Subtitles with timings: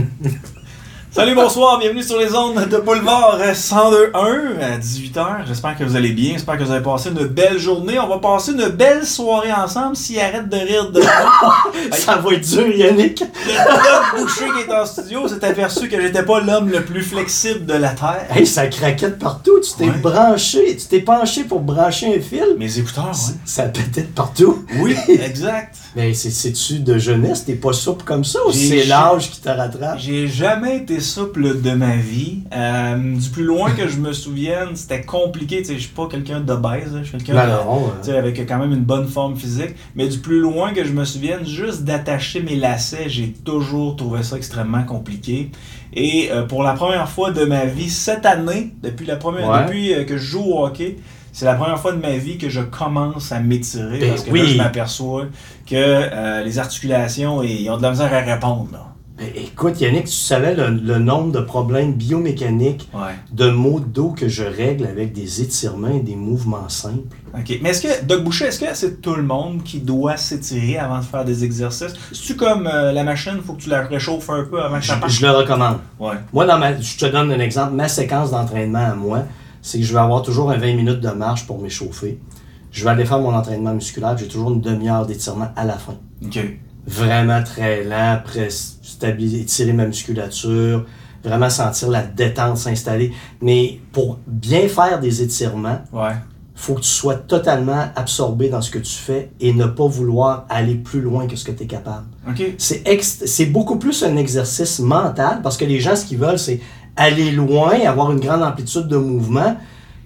[1.12, 5.44] Salut, bonsoir, bienvenue sur les ondes de Boulevard 102.1 à 18h.
[5.48, 7.98] J'espère que vous allez bien, j'espère que vous avez passé une belle journée.
[7.98, 9.96] On va passer une belle soirée ensemble.
[9.96, 11.02] S'il arrête de rire de
[11.92, 13.20] Ça va être dur, Yannick.
[13.22, 17.02] Le Doc Boucher qui est en studio s'est aperçu que j'étais pas l'homme le plus
[17.02, 18.26] flexible de la Terre.
[18.32, 19.58] Hey, ça craquette partout.
[19.64, 19.98] Tu t'es Ouais.
[19.98, 22.54] branché, tu t'es penché pour brancher un fil.
[22.56, 23.34] Mes écouteurs, ouais.
[23.44, 24.64] Ça pétait de partout.
[24.78, 25.74] Oui, exact.
[25.96, 27.44] Mais c'est- c'est-tu de jeunesse?
[27.44, 29.98] T'es pas souple comme ça ou c'est l'âge qui te rattrape?
[29.98, 32.40] J'ai jamais été souple de ma vie.
[32.54, 35.58] Euh, du plus loin que je me souvienne, c'était compliqué.
[35.58, 37.48] Tu sais, je suis pas quelqu'un d'obèse, je suis quelqu'un Ben
[38.02, 39.74] sais, avec quand même une bonne forme physique.
[39.96, 44.22] Mais du plus loin que je me souvienne, juste d'attacher mes lacets, j'ai toujours trouvé
[44.22, 45.50] ça extrêmement compliqué.
[45.92, 49.64] Et euh, pour la première fois de ma vie, cette année, depuis, la première, Ouais.
[49.64, 50.98] depuis euh, que je joue au hockey,
[51.32, 53.98] c'est la première fois de ma vie que je commence à m'étirer.
[53.98, 54.40] Ben parce que oui.
[54.40, 55.24] là, je m'aperçois
[55.66, 58.68] que euh, les articulations, ils ont de la misère à répondre.
[58.72, 58.86] Là.
[59.18, 63.12] Ben, écoute, Yannick, tu savais le, le nombre de problèmes biomécaniques Ouais.
[63.32, 67.14] de maux de dos que je règle avec des étirements et des mouvements simples?
[67.34, 67.58] OK.
[67.62, 70.98] Mais est-ce que, Doc Boucher, est-ce que c'est tout le monde qui doit s'étirer avant
[71.00, 71.92] de faire des exercices?
[72.12, 74.88] C'est-tu comme euh, la machine, faut que tu la réchauffes un peu avant que Je,
[74.88, 75.12] ça parte?
[75.12, 75.78] je le recommande.
[76.00, 76.14] Ouais.
[76.32, 77.74] Moi, dans ma, je te donne un exemple.
[77.74, 79.24] Ma séquence d'entraînement à moi,
[79.62, 82.18] c'est que je vais avoir toujours un 20 minutes de marche pour m'échauffer.
[82.72, 84.16] Je vais aller faire mon entraînement musculaire.
[84.16, 85.94] J'ai toujours une demi-heure d'étirement à la fin.
[86.24, 86.38] OK.
[86.86, 90.86] Vraiment très lent, stabiliser, étirer ma musculature,
[91.24, 93.12] vraiment sentir la détente s'installer.
[93.42, 96.12] Mais pour bien faire des étirements, Ouais.
[96.54, 100.46] faut que tu sois totalement absorbé dans ce que tu fais et ne pas vouloir
[100.48, 102.06] aller plus loin que ce que tu es capable.
[102.58, 106.60] C'est beaucoup plus un exercice mental parce que les gens, ce qu'ils veulent, c'est
[106.96, 109.56] aller loin, avoir une grande amplitude de mouvement.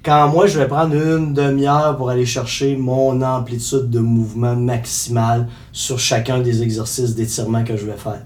[0.03, 5.49] Quand moi, je vais prendre une demi-heure pour aller chercher mon amplitude de mouvement maximale
[5.73, 8.23] sur chacun des exercices d'étirement que je vais faire.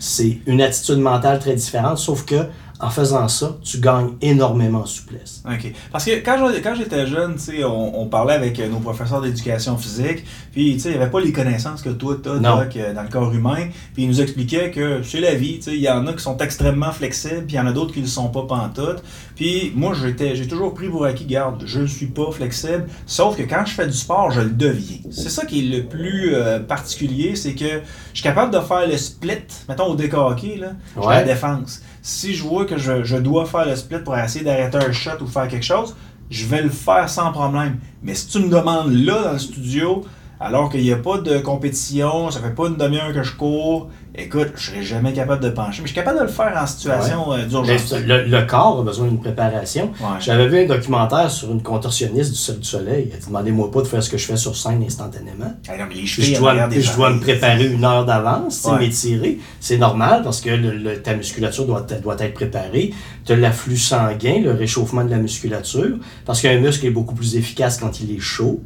[0.00, 2.46] C'est une attitude mentale très différente, sauf que
[2.80, 5.42] en faisant ça, tu gagnes énormément en souplesse.
[5.48, 5.72] OK.
[5.92, 8.78] Parce que quand je- quand j'étais jeune, tu sais, on, on parlait avec euh, nos
[8.80, 12.28] professeurs d'éducation physique, puis tu sais, il n'y avait pas les connaissances que toi, tu
[12.28, 12.40] as Non.
[12.40, 15.82] dans le corps humain, puis ils nous expliquaient que c'est la vie, tu sais, il
[15.82, 18.04] y en a qui sont extrêmement flexibles, puis il y en a d'autres qui ne
[18.04, 19.02] le sont pas pantoute.
[19.36, 23.36] Puis moi, j'étais, j'ai toujours pris pour acquis, garde, je ne suis pas flexible, sauf
[23.36, 24.98] que quand je fais du sport, je le deviens.
[25.10, 28.86] C'est ça qui est le plus euh, particulier, c'est que je suis capable de faire
[28.86, 31.14] le split, mettons au hockey, là, je Ouais.
[31.14, 31.82] la défense.
[32.06, 35.26] Si je vois que je, dois faire le split pour essayer d'arrêter un shot ou
[35.26, 35.96] faire quelque chose,
[36.28, 37.78] je vais le faire sans problème.
[38.02, 40.04] Mais si tu me demandes là dans le studio,
[40.38, 43.88] alors qu'il n'y a pas de compétition, ça fait pas une demi-heure que je cours,
[44.16, 45.82] écoute, je serais jamais capable de pencher.
[45.82, 47.92] Mais je suis capable de le faire en situation euh, d'urgence.
[47.92, 49.86] le, le corps a besoin d'une préparation.
[50.00, 50.06] Ouais.
[50.20, 53.10] J'avais vu un documentaire sur une contorsionniste du Cirque du Soleil.
[53.12, 55.52] Elle dit Demandez-moi pas de faire ce que je fais sur scène instantanément.
[55.68, 58.04] Ah non, mais les Je chevilles, en dois, des je dois me préparer une heure
[58.04, 58.78] d'avance, Ouais.
[58.80, 59.38] m'étirer.
[59.60, 62.92] C'est normal parce que le- le- ta musculature doit, doit être préparée.
[63.24, 65.96] Tu as l'afflux sanguin, le réchauffement de la musculature,
[66.26, 68.60] parce qu'un muscle est beaucoup plus efficace quand il est chaud.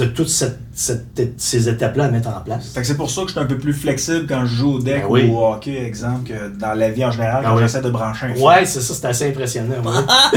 [0.00, 2.72] As toutes cette- cette- ces étapes-là à mettre en place.
[2.82, 5.02] C'est pour ça que je suis un peu plus flexible quand je joue au deck
[5.02, 5.28] Ben oui.
[5.30, 7.62] ou au hockey, exemple, que dans la vie en général, quand oui.
[7.62, 8.40] j'essaie de brancher un.
[8.40, 9.74] Ouais, c'est ça, c'est assez impressionnant.
[9.84, 10.36] ouais.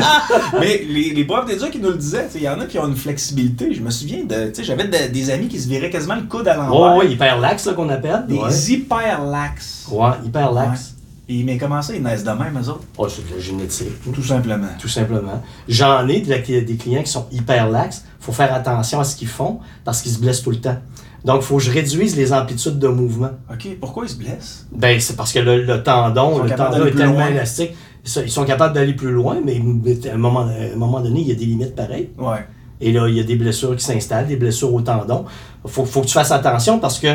[0.60, 2.88] Mais les, les profs d'éduc qui nous le disaient, il y en a qui ont
[2.88, 3.74] une flexibilité.
[3.74, 6.24] Je me souviens de, tu sais, j'avais de- des amis qui se viraient quasiment le
[6.24, 6.80] coude à l'envers.
[6.98, 8.26] Ouais, ouais, hyper lax, là, qu'on appelle.
[8.28, 8.54] Des Ouais.
[8.70, 9.88] hyper lax.
[9.92, 10.94] Ouais, hyper lax.
[11.30, 12.84] Et, mais comment ça, ils naissent de même, eux autres?
[12.98, 13.88] Oh, c'est de la génétique.
[14.14, 14.68] Tout simplement.
[14.80, 15.42] Tout simplement.
[15.70, 18.04] J'en ai de- des clients qui sont hyper lax.
[18.20, 20.78] faut faire attention à ce qu'ils font parce qu'ils se blessent tout le temps.
[21.26, 23.32] Donc, il faut que je réduise les amplitudes de mouvement.
[23.52, 24.66] OK, pourquoi ils se blessent?
[24.74, 27.28] Ben, c'est parce que le, le tendon, le tendon est tellement loin.
[27.30, 27.72] élastique.
[28.06, 31.22] Ils sont capables d'aller plus loin, mais mais à un moment, à un moment donné,
[31.22, 32.10] il y a des limites pareilles.
[32.18, 32.46] Ouais.
[32.82, 35.24] Et là, il y a des blessures qui s'installent, des blessures au tendon.
[35.64, 37.08] Il faut, faut que tu fasses attention parce que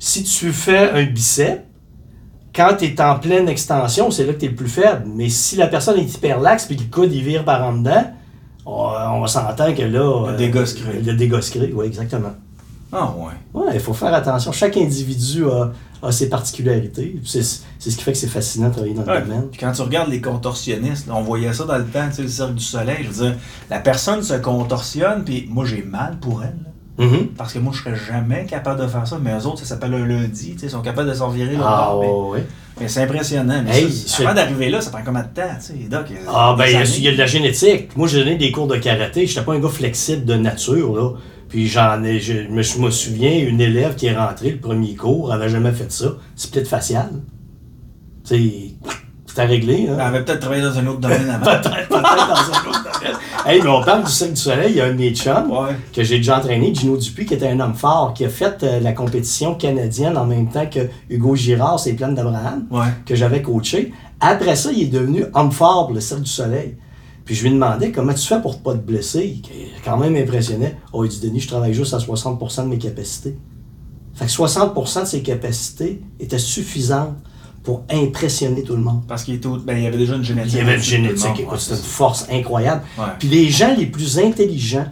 [0.00, 1.60] si tu fais un bicep,
[2.54, 5.04] quand tu es en pleine extension, c'est là que tu es le plus faible.
[5.06, 7.74] Mais si la personne est hyper laxe et que le coude il vire par en
[7.74, 8.04] dedans,
[8.66, 10.30] on, on s'entend que là.
[10.32, 11.00] Le dégât se crée.
[11.00, 12.32] Le crée, oui, exactement.
[12.92, 13.32] Ah ouais.
[13.60, 14.52] Ouais, il faut faire attention.
[14.52, 17.16] Chaque individu a, a ses particularités.
[17.24, 19.48] C'est c'est ce qui fait que c'est fascinant de travailler dans le domaine.
[19.50, 22.22] Puis quand tu regardes les contorsionnistes, là, on voyait ça dans le temps, tu sais,
[22.22, 22.98] le cercle du soleil.
[23.04, 23.36] Je veux dire,
[23.70, 26.50] la personne se contorsionne, puis moi j'ai mal pour elle.
[26.62, 26.71] là.
[26.98, 27.28] Mhm.
[27.38, 29.18] Parce que moi, je serais jamais capable de faire ça.
[29.22, 30.56] Mais eux autres, ça s'appelle un lundi.
[30.62, 31.64] Ils sont capables de s'en virer là.
[31.64, 32.46] Ah, mais, ouais,
[32.80, 33.62] mais c'est impressionnant.
[33.64, 35.42] Mais Hey, ça, c'est- avant d'arriver là, ça prend combien de temps?
[36.28, 37.96] Ah, ben, il y, a- de la génétique.
[37.96, 39.26] Moi, j'ai donné des cours de karaté.
[39.26, 41.10] J'étais pas un gars flexible de nature, là.
[41.48, 44.94] Puis j'en ai, je me, je me souviens, une élève qui est rentrée le premier
[44.94, 46.06] cours, elle avait jamais fait ça.
[46.36, 47.10] Split facial.
[48.26, 48.52] Tu sais,
[49.26, 49.86] C'était réglé.
[49.88, 49.94] Hein?
[49.94, 51.44] Elle avait peut-être travaillé dans un autre domaine avant.
[51.44, 52.91] peut-être, peut-être dans un autre domaine.
[53.46, 55.50] Hey, mais on parle du Cirque du Soleil, il y a un de mes chums
[55.50, 55.74] Ouais.
[55.92, 58.80] que j'ai déjà entraîné, Gino Dupuis, qui était un homme fort, qui a fait euh,
[58.80, 62.86] la compétition canadienne en même temps que Hugo Girard, c'est Plaines d'Abraham, Ouais.
[63.04, 63.92] que j'avais coaché.
[64.20, 66.76] Après ça, il est devenu homme fort pour le Cirque du Soleil.
[67.24, 69.40] Puis je lui demandais comment tu fais pour pas te blesser?
[69.54, 70.74] Il est quand même impressionné.
[70.92, 73.36] Oh, il dit Denis, je travaille juste à 60% de mes capacités.
[74.14, 77.16] Fait que 60% de ses capacités étaient suffisantes
[77.62, 79.02] pour impressionner tout le monde.
[79.06, 80.54] Parce qu'il ben, il y avait déjà une génétique.
[80.54, 82.82] Il y avait une génétique, Ouais, c'est une force incroyable.
[82.98, 83.04] Ouais.
[83.18, 84.86] Puis les gens les plus intelligents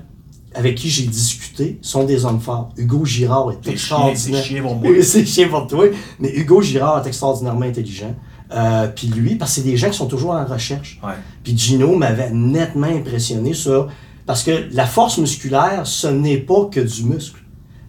[0.55, 2.73] avec qui j'ai discuté sont des hommes forts.
[2.77, 4.43] Hugo Girard est extraordinaire.
[4.43, 5.03] c'est chiant pour moi.
[5.03, 5.87] C'est chiant pour toi.
[6.19, 8.15] Mais Hugo Girard est extraordinairement intelligent.
[8.53, 11.01] Euh, puis lui, parce que c'est des gens qui sont toujours en recherche.
[11.45, 13.89] Puis Gino m'avait nettement impressionné sur...
[14.27, 17.40] Parce que la force musculaire, ce n'est pas que du muscle.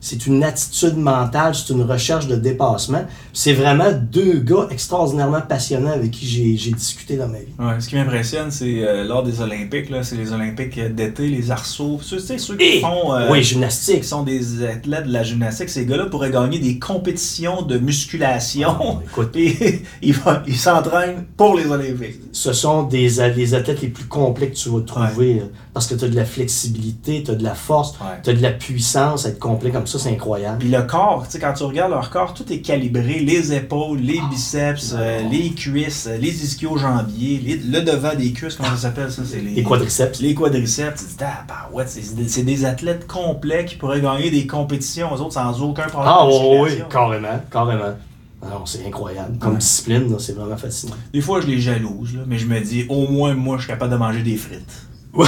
[0.04, 3.06] C'est une attitude mentale, c'est une recherche de dépassement.
[3.34, 7.46] C'est vraiment deux gars extraordinairement passionnants avec qui j'ai j'ai discuté dans ma vie.
[7.60, 11.52] Ouais, ce qui m'impressionne, c'est euh, lors des Olympiques, là, c'est les Olympiques d'été, les
[11.52, 12.00] arceaux.
[12.02, 13.14] Ceux, ceux qui Et, font.
[13.14, 14.04] euh, oui, qui gymnastique.
[14.04, 18.76] sont des athlètes de la gymnastique, ces gars-là pourraient gagner des compétitions de musculation.
[18.82, 19.36] Ah, écoute.
[20.02, 22.20] Ils, s'entraînent pour les Olympiques.
[22.32, 25.42] ce sont des, les athlètes les plus complets que tu vas trouver.
[25.42, 28.20] euh, Parce que tu as de la flexibilité, tu as de la force, Ouais.
[28.24, 29.26] tu as de la puissance.
[29.26, 30.60] Être complet comme ça, c'est incroyable.
[30.60, 33.20] Puis le corps, tu sais, quand tu regardes leur corps, tout est calibré.
[33.20, 38.32] Les épaules, les Ah, biceps, euh, les cuisses, euh, les ischio-jambiers, les- le devant des
[38.32, 39.22] cuisses, comment ça s'appelle ça?
[39.26, 40.20] C'est les, Les quadriceps.
[40.22, 41.00] Les quadriceps.
[41.02, 45.10] Tu te dis, ah, bah ouais, c'est des, athlètes complets qui pourraient gagner des compétitions,
[45.16, 46.14] eux autres, sans aucun problème.
[46.16, 47.96] Ah de oui, carrément, carrément.
[48.44, 49.38] Ah Non, c'est incroyable.
[49.40, 49.58] Comme Ouais.
[49.60, 50.96] discipline, c'est vraiment fascinant.
[51.14, 53.70] Des fois, je les jalouse, là, mais je me dis, au moins, moi, je suis
[53.70, 54.88] capable de manger des frites.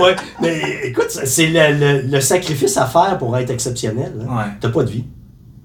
[0.00, 4.12] ouais, mais écoute, c'est le, le- le sacrifice à faire pour être exceptionnel.
[4.28, 4.36] hein.
[4.36, 4.44] Ouais.
[4.60, 5.04] T'as pas de vie.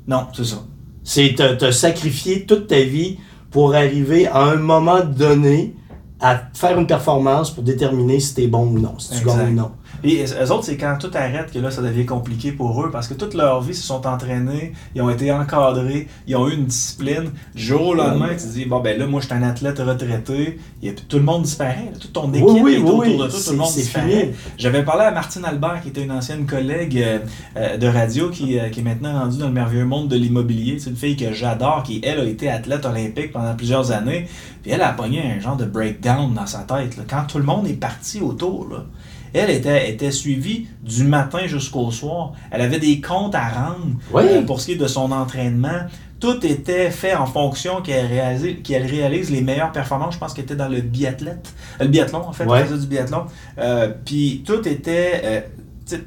[0.07, 0.57] Non, c'est ça.
[1.03, 3.18] C'est te, te sacrifier toute ta vie
[3.51, 5.75] pour arriver à un moment donné
[6.19, 9.56] à faire une performance pour déterminer si t'es bon ou non, si tu gagnes ou
[9.56, 9.71] non.
[10.03, 13.07] Et eux autres, c'est quand tout arrête que là, ça devient compliqué pour eux parce
[13.07, 16.53] que toute leur vie, ils se sont entraînés, ils ont été encadrés, ils ont eu
[16.53, 17.31] une discipline.
[17.55, 19.79] Du jour au lendemain, tu te dis, bon, ben là, moi, je suis un athlète
[19.79, 21.89] retraité, et puis tout le monde disparaît.
[21.91, 21.97] là.
[21.99, 23.13] Toute ton équipe Oui, oui, est autour oui.
[23.13, 24.33] de toi, tout le monde disparaît.
[24.57, 27.19] J'avais parlé à Martine Albert, qui était une ancienne collègue euh,
[27.57, 30.77] euh, de radio, qui, euh, qui est maintenant rendue dans le merveilleux monde de l'immobilier.
[30.79, 34.27] C'est une fille que j'adore, qui, elle, a été athlète olympique pendant plusieurs années.
[34.61, 36.97] Puis elle a pogné un genre de breakdown dans sa tête.
[36.97, 37.03] là.
[37.09, 38.85] Quand tout le monde est parti autour, là,
[39.33, 42.33] elle était, était suivie du matin jusqu'au soir.
[42.51, 44.24] Elle avait des comptes à rendre Oui.
[44.27, 45.81] euh, pour ce qui est de son entraînement.
[46.19, 50.15] Tout était fait en fonction qu'elle réalise, qu'elle réalise les meilleures performances.
[50.15, 53.25] Je pense qu'elle était dans le biathlète, euh, le biathlon en fait, faisait du biathlon.
[53.59, 55.47] Euh, Puis tout était,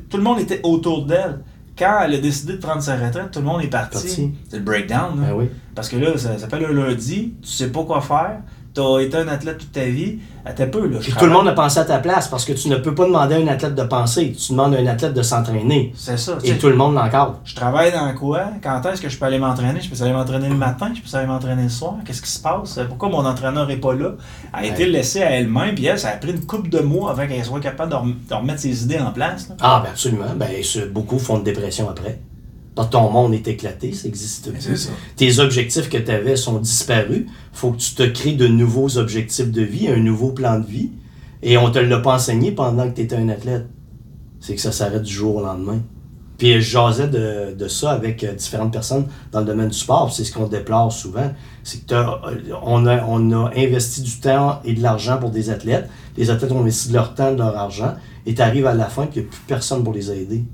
[0.08, 1.40] tout le monde était autour d'elle.
[1.78, 3.94] Quand elle a décidé de prendre sa retraite, tout le monde est parti.
[4.06, 4.32] Parti.
[4.50, 5.18] C'est le breakdown.
[5.20, 5.28] là.
[5.28, 5.46] Ben oui.
[5.74, 8.40] Parce que là, ça, ça s'appelle un lundi, tu sais pas quoi faire,
[8.74, 10.86] tu as été un athlète toute ta vie, à t'as peu.
[10.86, 12.94] Là, Puis tout le monde a pensé à ta place parce que tu ne peux
[12.94, 15.92] pas demander à un athlète de penser, tu demandes à un athlète de s'entraîner.
[15.96, 16.38] C'est ça.
[16.44, 17.40] Et tout le monde l'encadre.
[17.44, 18.44] Je travaille dans quoi?
[18.62, 19.80] Quand est-ce que je peux aller m'entraîner?
[19.80, 20.92] Je peux aller m'entraîner le matin?
[20.94, 21.94] Je peux aller m'entraîner le soir?
[22.04, 22.78] Qu'est-ce qui se passe?
[22.88, 24.12] Pourquoi mon entraîneur n'est pas là?
[24.58, 27.10] Elle a été laissée à elle-même, puis elle, ça a pris une couple de mois
[27.10, 29.48] avant qu'elle soit capable de, rem- de remettre ses idées en place.
[29.48, 29.56] là.
[29.60, 30.24] Ah, ben absolument.
[30.36, 30.48] Ben,
[30.92, 32.20] beaucoup font une dépression après.
[32.76, 34.76] Dans ton monde est éclaté, ça existe plus.
[34.76, 34.90] ça.
[35.16, 37.26] Tes objectifs que tu avais sont disparus.
[37.52, 40.90] faut que tu te crées de nouveaux objectifs de vie, un nouveau plan de vie.
[41.42, 43.66] Et on te l'a pas enseigné pendant que tu étais un athlète.
[44.40, 45.80] C'est que ça s'arrête du jour au lendemain.
[46.38, 50.10] Puis je jasais de, de ça avec euh, différentes personnes dans le domaine du sport.
[50.10, 51.30] C'est ce qu'on déplore souvent.
[51.64, 55.50] C'est que euh, on a, on a investi du temps et de l'argent pour des
[55.50, 55.86] athlètes.
[56.16, 57.94] Les athlètes ont investi de leur temps, de leur argent.
[58.24, 60.44] Et tu arrives à la fin qu'il n'y a plus personne pour les aider.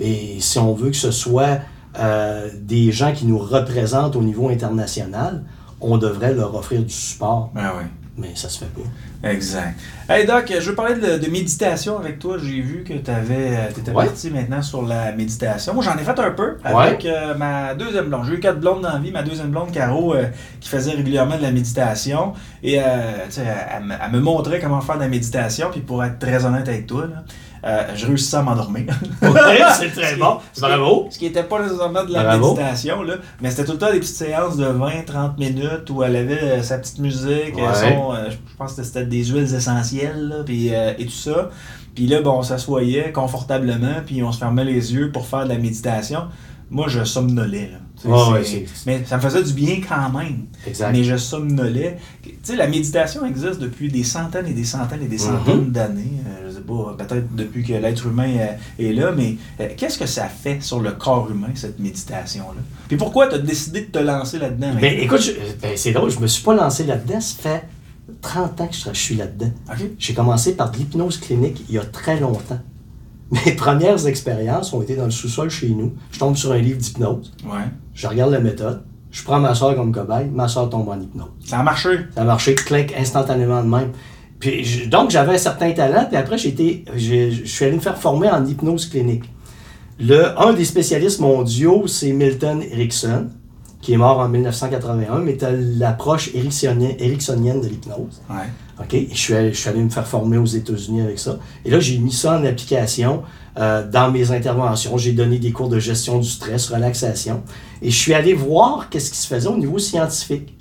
[0.00, 1.58] Et si on veut que ce soit
[1.98, 5.44] euh, des gens qui nous représentent au niveau international,
[5.80, 7.50] on devrait leur offrir du support.
[7.54, 7.84] Ben oui.
[8.16, 9.30] Mais ça se fait pas.
[9.30, 9.78] Exact.
[10.08, 12.36] Hey Doc, je veux parler de, de méditation avec toi.
[12.42, 14.04] J'ai vu que tu étais Ouais.
[14.06, 15.72] parti maintenant sur la méditation.
[15.72, 18.24] Moi, j'en ai fait un peu avec euh, ma deuxième blonde.
[18.26, 19.10] J'ai eu quatre blondes dans la vie.
[19.10, 20.26] Ma deuxième blonde, Caro, euh,
[20.60, 22.34] qui faisait régulièrement de la méditation.
[22.62, 22.82] Et euh,
[23.38, 25.68] elle, me- elle me montrait comment faire de la méditation.
[25.72, 27.24] Puis pour être très honnête avec toi, là,
[27.64, 28.86] euh, je réussissais à m'endormir.
[29.22, 30.38] Ouais, c'est très bon.
[30.58, 31.08] Bravo.
[31.10, 32.54] Ce qui n'était pas nécessairement de la Bravo.
[32.54, 36.16] méditation, là, mais c'était tout le temps des petites séances de 20-30 minutes où elle
[36.16, 37.74] avait euh, sa petite musique, euh, Ouais.
[37.94, 41.50] son, euh, je pense que c'était des huiles essentielles, là, et tout ça.
[41.94, 45.48] Puis là, bon, on s'assoyait confortablement, puis on se fermait les yeux pour faire de
[45.50, 46.22] la méditation.
[46.70, 47.70] Moi, je somnolais.
[47.72, 47.78] Là.
[48.30, 50.46] Ouais, c'est- mais ça me faisait du bien quand même.
[50.66, 50.92] Exact.
[50.92, 51.98] Mais je somnolais.
[52.22, 55.22] Tu sais, la méditation existe depuis des centaines et des centaines et des Mhm.
[55.22, 56.12] centaines d'années.
[56.60, 60.06] Sais sais pas, peut-être depuis que l'être humain euh, est là, mais euh, qu'est-ce que
[60.06, 62.60] ça fait sur le corps humain, cette méditation-là?
[62.88, 64.72] Puis pourquoi tu as décidé de te lancer là-dedans?
[64.80, 67.20] Ben, écoute, je- ben, c'est drôle, je me suis pas lancé là-dedans.
[67.20, 67.64] Ça fait
[68.22, 69.50] 30 ans que je, suis là-dedans.
[69.98, 72.58] J'ai commencé par de l'hypnose clinique il y a très longtemps.
[73.46, 75.94] Mes premières expériences ont été dans le sous-sol chez nous.
[76.10, 77.60] Je tombe sur un livre d'hypnose, Ouais.
[77.94, 81.28] je regarde la méthode, je prends ma soeur comme cobaye, ma soeur tombe en hypnose.
[81.44, 81.90] Ça a marché?
[82.14, 83.92] Ça a marché, clic, instantanément de même.
[84.40, 87.98] Puis, je- donc, j'avais un certain talent, puis après, été, je suis allé me faire
[87.98, 89.24] former en hypnose clinique.
[89.98, 93.26] Le, un des spécialistes mondiaux, c'est Milton Erickson,
[93.82, 95.44] qui est mort en 1981, mais tu
[95.78, 98.20] l'approche ericksonienne, ericksonienne de l'hypnose.
[98.30, 98.46] Ouais.
[98.78, 98.96] OK?
[99.12, 101.38] Je suis, allé, je suis allé me faire former aux États-Unis avec ça.
[101.66, 103.22] Et là, j'ai mis ça en application
[103.58, 104.96] euh, dans mes interventions.
[104.96, 107.42] J'ai donné des cours de gestion du stress, relaxation.
[107.82, 110.56] Et je suis allé voir qu'est-ce qui se faisait au niveau scientifique.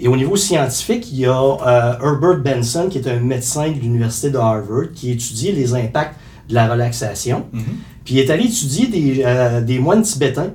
[0.00, 3.78] Et au niveau scientifique, il y a euh, Herbert Benson, qui est un médecin de
[3.80, 6.14] l'Université de Harvard, qui étudie les impacts
[6.48, 7.46] de la relaxation.
[7.52, 7.62] Mhm.
[8.04, 10.52] Puis il est allé étudier des, euh, des moines tibétains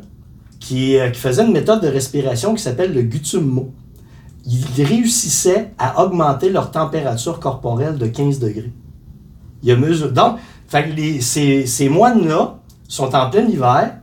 [0.60, 3.72] qui, euh, qui faisaient une méthode de respiration qui s'appelle le Gutummo.
[4.46, 8.72] Ils réussissaient à augmenter leur température corporelle de 15 degrés.
[9.62, 10.12] Il a mesuré.
[10.12, 13.96] Donc, fait que les- ces, ces moines-là sont en plein hiver,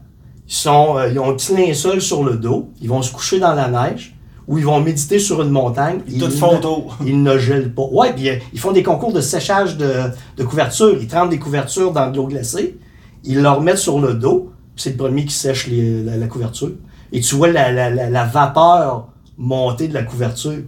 [0.49, 3.39] ils, sont, euh, ils ont un petit linceul sur le dos, ils vont se coucher
[3.39, 4.15] dans la neige
[4.51, 6.01] ou ils vont méditer sur une montagne.
[6.01, 6.87] Tout Ils photo.
[7.07, 7.87] ils ne gèlent pas.
[7.93, 9.91] Ouais, puis euh, ils font des concours de séchage de,
[10.37, 10.97] de couverture.
[11.01, 12.77] Ils trempent des couvertures dans de l'eau glacée.
[13.25, 14.51] Ils leur mettent sur le dos.
[14.75, 16.73] puis C'est le premier qui sèche les- la, la couverture.
[17.13, 20.63] Et tu vois la, la- la- la vapeur monter de la couverture.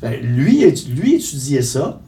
[0.00, 2.00] Fait, lui, lui étudiait ça.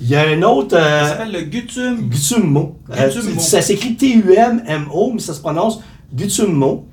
[0.00, 0.76] Il y a un autre.
[0.76, 2.08] euh, Ça s'appelle le Gutum.
[2.08, 2.78] Gutummo.
[2.90, 3.40] Euh, Gutummo.
[3.40, 5.80] ça s'écrit T-U-M-M-O, mais ça se prononce
[6.12, 6.86] Gutummo.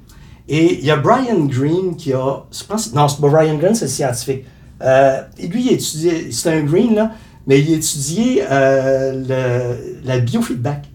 [0.54, 2.44] Et il y a Brian Green qui a.
[2.52, 4.44] je pense- non, c'est pas Brian Green, c'est le scientifique.
[4.82, 6.30] Euh, lui, il étudiait.
[6.32, 7.12] C'est un Green, là,
[7.48, 10.90] mais il étudiait euh, le, la biofeedback.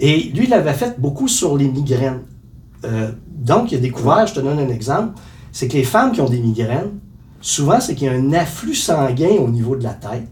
[0.00, 2.22] Et lui, il avait fait beaucoup sur les migraines.
[2.84, 5.20] Euh, donc, il a découvert, je te donne un exemple,
[5.52, 6.98] c'est que les femmes qui ont des migraines,
[7.40, 10.26] souvent, c'est qu'il y a un afflux sanguin au niveau de la tête.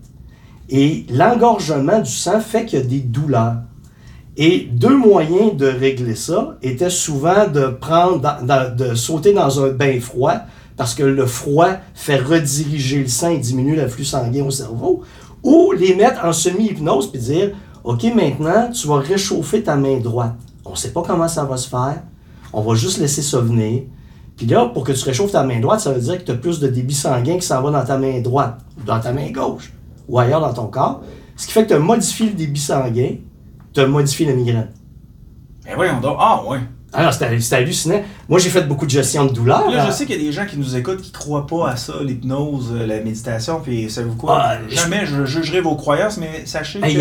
[0.70, 3.58] Et l'engorgement du sang fait qu'il y a des douleurs.
[4.40, 8.23] Et deux moyens de régler ça étaient souvent de prendre,
[8.76, 10.35] de sauter dans un bain froid,
[10.76, 15.02] parce que le froid fait rediriger le sang et diminue l'afflux sanguin au cerveau,
[15.42, 17.50] ou les mettre en semi-hypnose puis dire,
[17.83, 20.37] OK, maintenant, tu vas réchauffer ta main droite.
[20.64, 22.00] On ne sait pas comment ça va se faire.
[22.52, 23.83] On va juste laisser ça venir.
[24.37, 26.37] Puis là, pour que tu réchauffes ta main droite, ça veut dire que tu as
[26.37, 29.73] plus de débit sanguin qui s'en va dans ta main droite, dans ta main gauche,
[30.09, 31.02] ou ailleurs dans ton corps.
[31.37, 33.16] Ce qui fait que tu modifies le débit sanguin,
[33.72, 34.68] tu modifies la migraine.
[35.64, 36.16] Ben voyons donc.
[36.18, 36.58] Ah, ouais.
[36.92, 38.02] Alors, c'était c'était hallucinant.
[38.28, 39.70] Moi, j'ai fait beaucoup de gestion de douleur.
[39.70, 39.87] Là, hein.
[39.87, 41.94] je sais qu'il y a des gens qui nous écoutent qui croient pas à ça,
[42.02, 44.40] l'hypnose, euh, la méditation, puis savez-vous quoi?
[44.40, 46.96] Ah, Jamais je jugerai vos croyances, mais sachez Hey,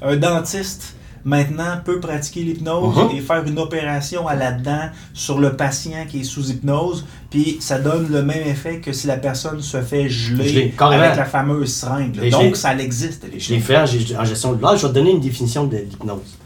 [0.00, 3.16] qu'un dentiste, maintenant, peut pratiquer l'hypnose Mhm.
[3.16, 7.58] et faire une opération à la dent sur le patient qui est sous hypnose, puis
[7.60, 11.24] ça donne le même effet que si la personne se fait geler, Geler, avec la
[11.24, 12.18] fameuse seringue.
[12.22, 13.66] Et Donc, ça existe, les Je l'ai choses.
[13.66, 14.76] fait en, gest- en gestion de douleur.
[14.76, 16.38] Je vais te donner une définition de l'hypnose.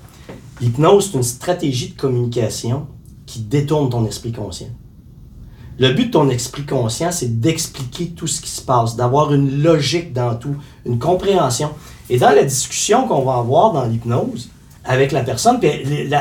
[0.61, 2.87] L'hypnose, c'est une stratégie de communication
[3.27, 4.69] qui détourne ton esprit conscient.
[5.79, 9.63] Le but de ton esprit conscient, c'est d'expliquer tout ce qui se passe, d'avoir une
[9.63, 10.57] logique dans tout,
[10.87, 11.71] une compréhension.
[12.09, 14.49] Et dans la discussion qu'on va avoir dans l'hypnose
[14.87, 15.71] avec la personne, puis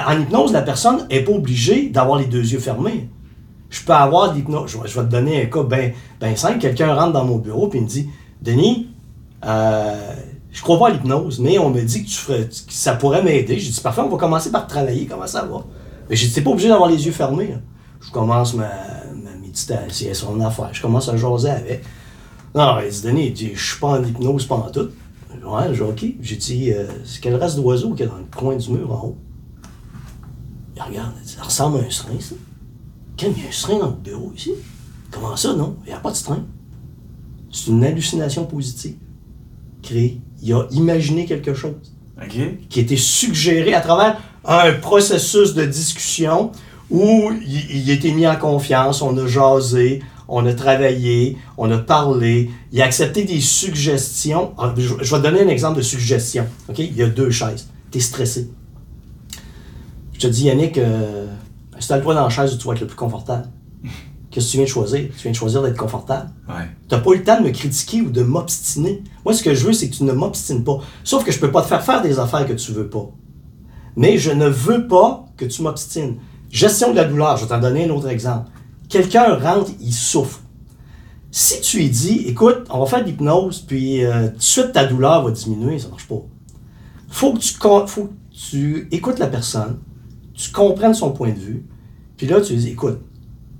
[0.07, 3.09] en hypnose, la personne n'est pas obligée d'avoir les deux yeux fermés.
[3.69, 4.71] Je peux avoir de l'hypnose.
[4.71, 6.59] Je, vais- te donner un cas bien ben simple.
[6.59, 8.09] Quelqu'un rentre dans mon bureau et me dit
[8.41, 8.87] Denis,
[9.45, 10.13] euh,
[10.51, 13.59] je crois pas à l'hypnose, mais on me dit que, tu ferais, ça pourrait m'aider.
[13.59, 15.05] J'ai dit Parfait, on va commencer par travailler.
[15.07, 15.63] Comment ça va?
[16.09, 17.47] Mais j'ai dit pas obligé d'avoir les yeux fermés.
[17.47, 17.55] là.
[18.01, 18.69] Je commence ma,
[19.15, 20.69] ma méditation, son affaire.
[20.71, 21.83] Je commence à jaser avec.
[22.53, 24.89] Non, il dit Denis, il dit, je suis pas en hypnose pendant tout.
[25.45, 26.05] Ouais, j'ai dit, OK.
[26.21, 28.91] J'ai dit euh, C'est quelle race d'oiseau qu'il y a dans le coin du mur
[28.91, 29.17] en haut?
[30.75, 32.35] Il regarde, il dit, ça ressemble à un serin, ça.
[33.17, 34.51] Quand il y a un serin dans le bureau ici
[35.11, 35.77] Comment ça, non?
[35.85, 36.43] Il n'y a pas de serin.
[37.51, 38.95] C'est une hallucination positive
[39.81, 40.19] créée.
[40.41, 41.75] Il a imaginé quelque chose
[42.21, 42.67] OK?
[42.69, 46.51] qui a été suggéré à travers un processus de discussion
[46.89, 51.69] où il, il a été mis en confiance, on a jasé, on a travaillé, on
[51.71, 54.53] a parlé, il a accepté des suggestions.
[54.57, 56.45] Ah, Je, vais te donner un exemple de suggestion.
[56.69, 56.79] OK?
[56.79, 57.69] Il y a deux chaises.
[57.91, 58.49] Tu es stressé.
[60.13, 61.27] Je te dis, Yannick, euh,
[61.77, 63.47] installe-toi dans la chaise où tu vas être le plus confortable.
[64.31, 64.99] Qu'est-ce que tu viens de choisir?
[65.15, 66.29] Tu viens de choisir d'être confortable.
[66.47, 66.67] Ouais.
[66.89, 69.03] T'as pas eu le temps de me critiquer ou de m'obstiner.
[69.23, 70.79] Moi, ce que je veux, c'est que tu ne m'obstines pas.
[71.03, 73.09] Sauf que je peux pas te faire faire des affaires que tu veux pas.
[73.95, 76.17] Mais je ne veux pas que tu m'obstines.
[76.49, 78.49] Gestion de la douleur, je vais t'en donner un autre exemple.
[78.89, 80.41] Quelqu'un rentre, il souffre.
[81.31, 84.71] Si tu lui dis, écoute, on va faire de l'hypnose, puis euh, tout de suite
[84.71, 86.21] ta douleur va diminuer, ça marche pas.
[87.09, 87.53] faut que tu,
[87.87, 89.79] faut que tu écoutes la personne,
[90.33, 91.65] tu comprennes son point de vue,
[92.17, 92.99] puis là, tu lui dis, écoute,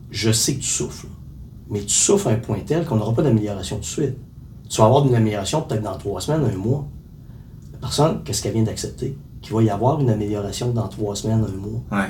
[0.10, 1.08] je sais que tu souffres,
[1.70, 4.18] mais tu souffres à un point tel qu'on n'aura pas d'amélioration tout de suite.
[4.70, 6.88] Tu vas avoir une amélioration peut-être dans trois semaines, un mois.
[7.74, 9.18] La personne, qu'est-ce qu'elle vient d'accepter?
[9.42, 11.82] Qu'il va y avoir une amélioration dans trois semaines, un mois.
[11.92, 12.10] Ouais.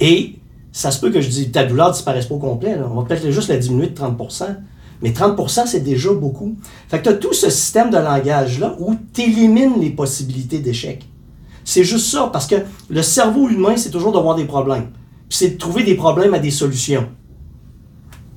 [0.00, 0.37] Et
[0.78, 2.76] ça se peut que je dis ta douleur disparaisse pas au complet.
[2.78, 4.44] On va peut-être juste la diminuer de 30%
[5.02, 6.54] Mais 30% c'est déjà beaucoup.
[6.86, 11.04] Fait que tu as tout ce système de langage-là où tu élimines les possibilités d'échec.
[11.64, 12.54] C'est juste ça, parce que
[12.90, 14.90] le cerveau humain, c'est toujours d'avoir des problèmes.
[15.28, 17.08] Puis c'est de trouver des problèmes à des solutions.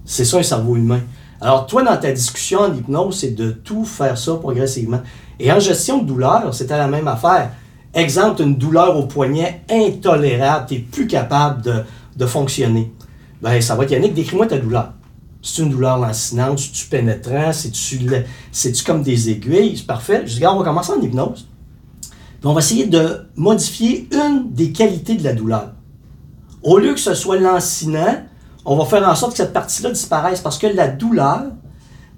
[0.03, 1.01] C'est ça un cerveau humain.
[1.41, 5.01] Alors toi, dans ta discussion en hypnose, c'est de tout faire ça progressivement.
[5.39, 7.51] Et en gestion de douleur, c'était la même affaire.
[7.93, 11.83] Exemple, une douleur au poignet intolérable, tu n'es plus capable de,
[12.21, 12.93] de fonctionner.
[13.41, 14.93] Ben, ça va être Yannick, décris-moi ta douleur.
[15.41, 20.21] C'est une douleur lancinante, c'est-tu pénétrant, c'est-tu comme des aiguilles, c'est parfait.
[20.27, 21.47] Je dis, regarde, on va commencer en hypnose.
[22.39, 25.73] Puis on va essayer de modifier une des qualités de la douleur.
[26.61, 28.23] Au lieu que ce soit lancinant,
[28.65, 31.45] on va faire en sorte que cette partie-là disparaisse parce que la douleur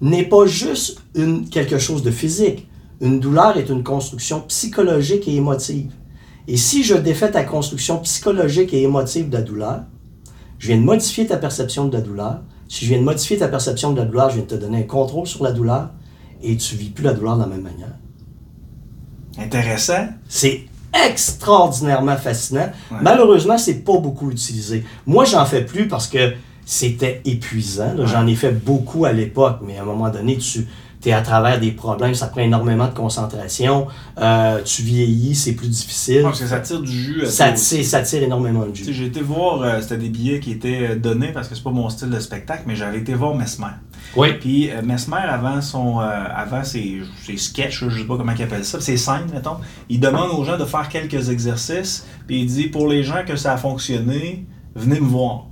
[0.02, 1.02] n'est pas juste
[1.50, 2.68] quelque chose de physique.
[3.00, 5.94] Une douleur est une construction psychologique et émotive.
[6.50, 9.84] Et si je défais ta construction psychologique et émotive de la douleur,
[10.60, 12.42] je viens de modifier ta perception de la douleur.
[12.68, 14.80] Si je viens de modifier ta perception de la douleur, je viens de te donner
[14.80, 15.90] un contrôle sur la douleur
[16.42, 17.96] et tu vis plus la douleur de la même manière.
[19.38, 20.08] Intéressant.
[20.28, 22.72] C'est extraordinairement fascinant.
[22.92, 22.98] Ouais.
[23.02, 24.84] Malheureusement, c'est pas beaucoup utilisé.
[25.06, 26.34] Moi, j'en fais plus parce que
[26.66, 27.96] c'était épuisant.
[27.96, 28.08] Ouais.
[28.08, 30.68] J'en ai fait beaucoup à l'époque, mais à un moment donné, tu
[31.10, 33.88] es à travers des problèmes, ça prend énormément de concentration.
[34.18, 36.18] Euh, tu vieillis, c'est plus difficile.
[36.18, 37.24] Ouais, parce que ça tire du jus.
[37.24, 38.94] à ça, tire, ça tire énormément de Tu jus.
[38.94, 41.72] J'ai été voir, euh, c'était des billets qui étaient euh, donnés parce que c'est pas
[41.72, 43.68] mon style de spectacle, mais j'avais été voir Mesmer.
[44.16, 44.34] Oui.
[44.40, 48.44] Puis euh, Mesmer, avant, son, euh, avant ses, ses sketchs, je sais pas comment il
[48.44, 49.58] appelle ça, ses scènes, mettons,
[49.90, 53.36] il demande aux gens de faire quelques exercices, puis il dit pour les gens que
[53.36, 54.46] ça a fonctionné,
[54.76, 55.48] venez me voir.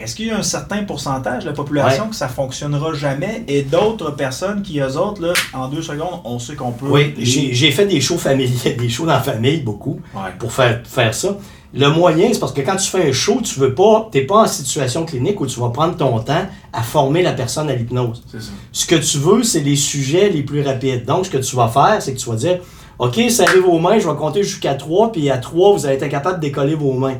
[0.00, 2.10] Est-ce qu'il y a un certain pourcentage de la population Ouais.
[2.10, 6.38] que ça fonctionnera jamais et d'autres personnes qui, eux autres, là, en deux secondes, on
[6.38, 6.86] sait qu'on peut.
[6.88, 10.00] Oui, j'ai fait des shows familiaux, des shows dans la famille, beaucoup.
[10.14, 10.30] Ouais.
[10.38, 11.36] pour faire, faire ça.
[11.74, 14.44] Le moyen, c'est parce que quand tu fais un show, tu veux pas, t'es pas
[14.44, 18.22] en situation clinique où tu vas prendre ton temps à former la personne à l'hypnose.
[18.32, 18.38] Ça.
[18.72, 21.04] Ce que tu veux, c'est les sujets les plus rapides.
[21.04, 22.60] Donc, ce que tu vas faire, c'est que tu vas dire,
[22.98, 26.08] OK, serrez vos mains, je vais compter jusqu'à 3, puis à 3, vous allez être
[26.08, 27.18] capable de décoller vos mains.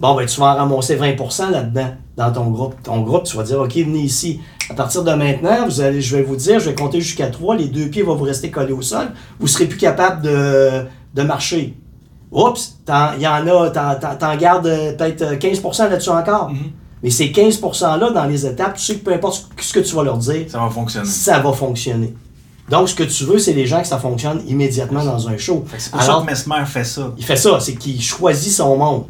[0.00, 2.74] Bon, ben, tu vas en ramasser 20% là-dedans, dans ton groupe.
[2.84, 4.40] Ton groupe, tu vas dire, OK, venez ici.
[4.70, 7.56] À partir de maintenant, vous allez, je vais vous dire, je vais compter jusqu'à 3,
[7.56, 9.08] les deux pieds vont vous rester collés au sol.
[9.40, 10.84] Vous serez plus capable de,
[11.14, 11.74] de marcher.
[12.30, 12.76] Oups,
[13.16, 14.64] il y en a, t'en- gardes
[14.98, 16.50] peut-être euh, 15% là-dessus encore.
[16.50, 16.58] Mhm.
[17.02, 20.02] Mais ces 15%-là, dans les étapes, tu sais que peu importe ce que tu vas
[20.04, 21.06] leur dire, Ça va fonctionner.
[21.06, 22.14] ça va fonctionner.
[22.68, 25.64] Donc, ce que tu veux, c'est les gens que ça fonctionne immédiatement dans un show.
[25.78, 27.12] C'est pour Alors, ça que Mesmer fait ça.
[27.16, 29.04] il fait ça, c'est qu'il choisit son monde.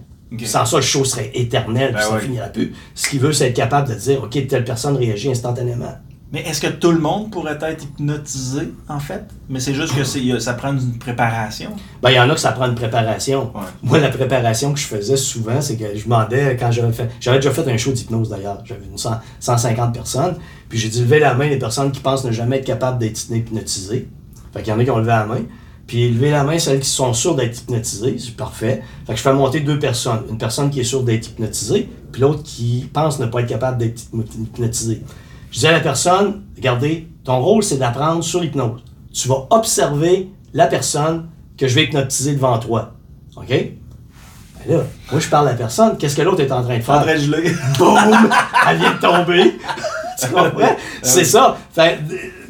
[0.44, 2.22] Sans ça, le show serait éternel, puis Ben ça oui.
[2.22, 2.74] finirait plus.
[2.94, 5.94] Ce qu'il veut, c'est être capable de dire, OK, telle personne réagit instantanément.
[6.30, 9.24] Mais est-ce que tout le monde pourrait être hypnotisé, en fait?
[9.48, 11.70] Mais c'est juste que ça prend une préparation.
[12.02, 13.44] Ben, il y en a que ça prend une préparation.
[13.54, 13.62] Ouais.
[13.82, 17.38] Moi, la préparation que je faisais souvent, c'est que je demandais, quand j'avais fait, j'avais
[17.38, 20.36] déjà fait un show d'hypnose d'ailleurs, j'avais une cent- 150 personnes,
[20.68, 23.30] puis j'ai dit lever la main les personnes qui pensent ne jamais être capables d'être
[23.30, 24.08] hypnotisées.
[24.52, 25.40] Fait qu'il y en a qui ont levé la main.
[25.88, 28.82] Puis lever la main celles qui sont sûres d'être hypnotisées, c'est parfait.
[29.06, 30.22] Fait que je fais monter deux personnes.
[30.28, 33.78] Une personne qui est sûre d'être hypnotisée, puis l'autre qui pense ne pas être capable
[33.78, 35.02] d'être hypnotisée.
[35.50, 38.82] Je dis à la personne, regardez, ton rôle c'est d'apprendre sur l'hypnose.
[39.14, 42.92] Tu vas observer la personne que je vais hypnotiser devant toi.
[43.36, 43.48] OK?
[43.48, 46.82] Ben là, moi je parle à la personne, qu'est-ce que l'autre est en train de
[46.82, 47.18] faire?
[47.18, 47.50] Geler.
[47.78, 48.30] Boum!
[48.68, 49.58] Elle vient de tomber.
[50.20, 50.76] tu comprends?
[51.02, 51.56] C'est ça.
[51.72, 51.98] Fait,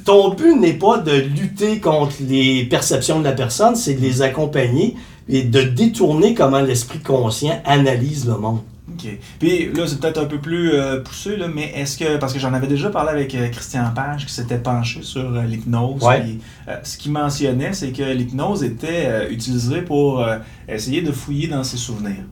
[0.09, 4.23] ton but n'est pas de lutter contre les perceptions de la personne, c'est de les
[4.23, 4.97] accompagner
[5.29, 8.61] et de détourner comment l'esprit conscient analyse le monde.
[8.91, 9.07] OK.
[9.39, 12.17] Puis là, c'est peut-être un peu plus euh, poussé, là, mais est-ce que.
[12.17, 15.43] Parce que j'en avais déjà parlé avec euh, Christian Page qui s'était penché sur euh,
[15.43, 16.03] l'hypnose.
[16.03, 16.39] Ouais.
[16.83, 20.25] ce qu'il mentionnait, c'est que l'hypnose était utilisée pour
[20.67, 22.25] essayer de fouiller dans ses souvenirs.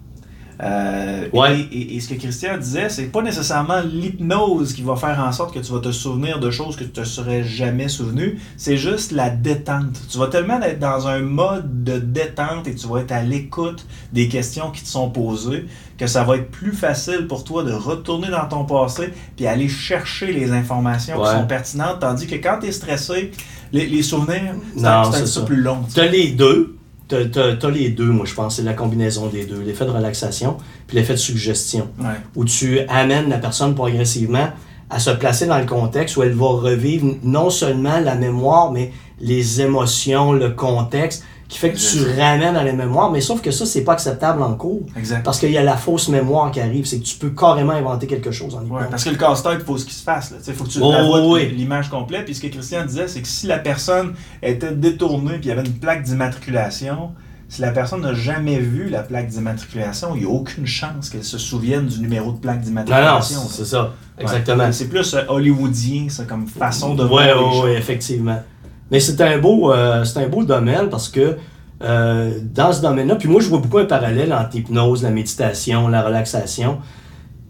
[0.63, 1.61] Euh, Ouais.
[1.71, 5.31] et, et- et ce que Christian disait, c'est pas nécessairement l'hypnose qui va faire en
[5.33, 8.77] sorte que tu vas te souvenir de choses que tu te serais jamais souvenu, c'est
[8.79, 10.01] juste la détente.
[10.11, 13.87] Tu vas tellement être dans un mode de détente et tu vas être à l'écoute
[14.13, 15.67] des questions qui te sont posées
[15.99, 19.69] que ça va être plus facile pour toi de retourner dans ton passé puis aller
[19.69, 21.29] chercher les informations Ouais.
[21.29, 23.31] qui sont pertinentes, tandis que quand tu es stressé,
[23.73, 25.79] les, les souvenirs, c'est un, petit peu plus long.
[25.89, 25.95] tu.
[25.95, 26.76] T'as les deux.
[27.09, 29.61] T'as, t'as- t'as les deux, moi je pense, c'est la combinaison des deux.
[29.61, 30.57] L'effet de relaxation
[30.89, 31.89] puis l'effet de suggestion.
[32.01, 32.07] Ouais.
[32.35, 34.49] où tu amènes la personne progressivement
[34.91, 38.93] à se placer dans le contexte où elle va revivre non seulement la mémoire, mais
[39.21, 41.25] les émotions, le contexte.
[41.49, 44.43] Qui fait que tu ramènes à la mémoire, mais sauf que ça, c'est pas acceptable
[44.43, 44.83] en cours.
[44.97, 45.23] Exact.
[45.23, 48.09] Parce qu'il y a la fausse mémoire qui arrive, c'est que tu peux carrément inventer
[48.09, 48.87] quelque chose en Ouais, hypnose.
[48.91, 50.35] parce que le casse-tête, il faut ce qui se fasse.
[50.47, 51.55] Il faut que tu Oh, oui, oui.
[51.57, 52.25] l'image complète.
[52.25, 55.53] Puis ce que Christian disait, c'est que si la personne était détournée puis il y
[55.53, 57.11] avait une plaque d'immatriculation,
[57.49, 61.23] si la personne n'a jamais vu la plaque d'immatriculation, il n'y a aucune chance qu'elle
[61.23, 63.41] se souvienne du numéro de plaque Non, non, d'immatriculation.
[63.49, 63.83] c'est ça.
[64.19, 64.23] Ouais.
[64.25, 64.73] Exactement.
[64.73, 67.65] C'est plus euh, hollywoodien, ça, comme façon de Ouais, voir les ouais, choses.
[67.67, 68.43] ouais, effectivement.
[68.91, 71.37] Mais c'est un beau, euh, un beau domaine parce que
[71.83, 75.89] euh, dans ce domaine-là, puis moi je vois beaucoup un parallèle entre l'hypnose, la méditation,
[75.89, 76.79] la relaxation,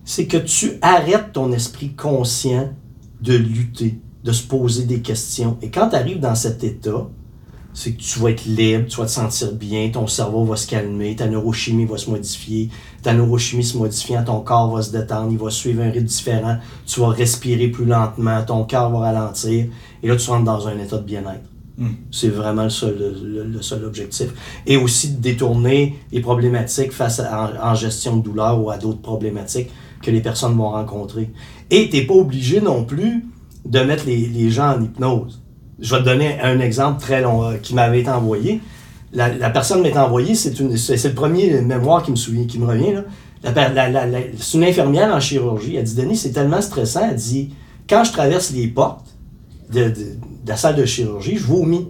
[0.04, 2.70] c'est que tu arrêtes ton esprit conscient
[3.20, 5.56] de lutter, de se poser des questions.
[5.62, 7.08] Et quand tu arrives dans cet état,
[7.76, 10.66] c'est que tu vas être libre, tu vas te sentir bien, ton cerveau va se
[10.66, 12.70] calmer, ta neurochimie va se modifier,
[13.02, 16.56] ta neurochimie se modifiant, ton corps va se détendre, il va suivre un rythme différent,
[16.86, 19.66] tu vas respirer plus lentement, ton cœur va ralentir,
[20.02, 21.48] et là tu rentres dans un état de bien-être.
[21.78, 21.88] Mm.
[22.10, 24.28] C'est vraiment le seul, le, le seul objectif.
[24.66, 28.78] Et aussi de détourner les problématiques face à, en, en gestion de douleur ou à
[28.78, 29.70] d'autres problématiques
[30.02, 31.30] que les personnes vont rencontrer.
[31.70, 33.24] Et tu n'es pas obligé non plus
[33.64, 35.42] de mettre les, les gens en hypnose.
[35.78, 38.60] Je vais te donner un exemple très long euh, qui m'avait été envoyé.
[39.12, 43.02] La, la personne m'est envoyée, c'est le premier mémoire qui me, souvient, qui me revient.
[43.44, 45.76] C'est une infirmière en chirurgie.
[45.76, 47.08] Elle dit Denis, c'est tellement stressant.
[47.10, 47.50] Elle dit
[47.88, 49.15] Quand je traverse les portes
[49.72, 51.88] de, de- de la salle de chirurgie, je vomis.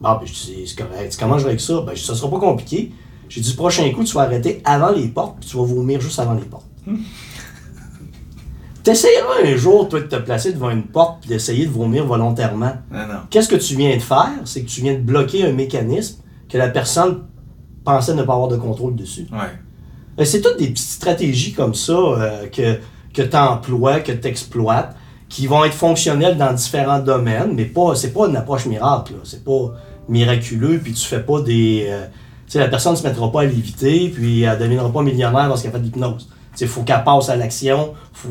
[0.00, 1.16] Bon, ben, je dis C'est correct.
[1.18, 1.80] Comment je vais avec ça?
[1.82, 2.92] Ben, je dis, Ça sera pas compliqué.
[3.28, 6.18] J'ai dit prochain coup, tu vas arrêter avant les portes, puis tu vas vomir juste
[6.18, 6.66] avant les portes.
[8.82, 12.72] T'essayeras un jour, toi, de te placer devant une porte puis d'essayer de vomir volontairement.
[13.28, 14.30] Qu'est-ce que tu viens de faire?
[14.46, 17.24] C'est que tu viens de bloquer un mécanisme que la personne
[17.84, 19.26] pensait ne pas avoir de contrôle dessus.
[19.30, 19.38] Ouais.
[20.18, 22.78] Euh, C'est toutes des petites stratégies comme ça euh, que,
[23.12, 24.96] que tu emploies, que tu exploites,
[25.30, 29.14] qui vont être fonctionnelles dans différents domaines, mais pas c'est pas une approche miracle.
[29.24, 29.72] C'est pas
[30.08, 31.86] miraculeux, puis tu fais pas des.
[31.88, 32.04] euh,
[32.46, 35.02] tu sais, la personne ne se mettra pas à léviter, puis elle ne deviendra pas
[35.02, 36.28] millionnaire parce qu'elle fait de l'hypnose.
[36.60, 38.28] Il faut qu'elle passe à l'action, faut,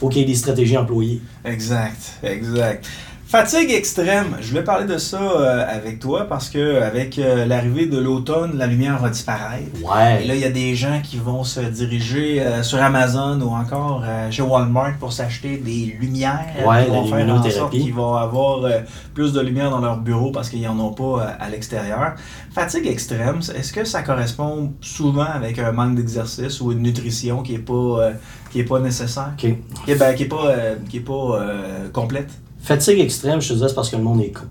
[0.00, 1.22] faut qu'il y ait des stratégies employées.
[1.44, 2.84] Exact, exact.
[3.30, 7.84] Fatigue extrême, je voulais parler de ça euh, avec toi parce que avec euh, l'arrivée
[7.84, 9.66] de l'automne, la lumière va disparaître.
[9.78, 10.24] Et Ouais.
[10.24, 14.02] là, il y a des gens qui vont se diriger euh, sur Amazon ou encore
[14.02, 16.40] euh, chez Walmart pour s'acheter des lumières.
[16.66, 18.78] Ouais, qui vont la faire en sorte qu'ils vont avoir euh,
[19.12, 22.14] plus de lumière dans leur bureau parce qu'ils n'en ont pas à l'extérieur.
[22.54, 27.52] Fatigue extrême, est-ce que ça correspond souvent avec un manque d'exercice ou une nutrition qui
[27.52, 28.12] n'est pas, euh,
[28.50, 29.32] qui est pas nécessaire?
[29.34, 29.54] OK.
[29.84, 31.12] Qui est, ben, qui est pas, euh, qui est pas
[31.42, 32.30] euh, complète?
[32.68, 34.44] Fatigue extrême, je te dis, c'est parce que le monde est con.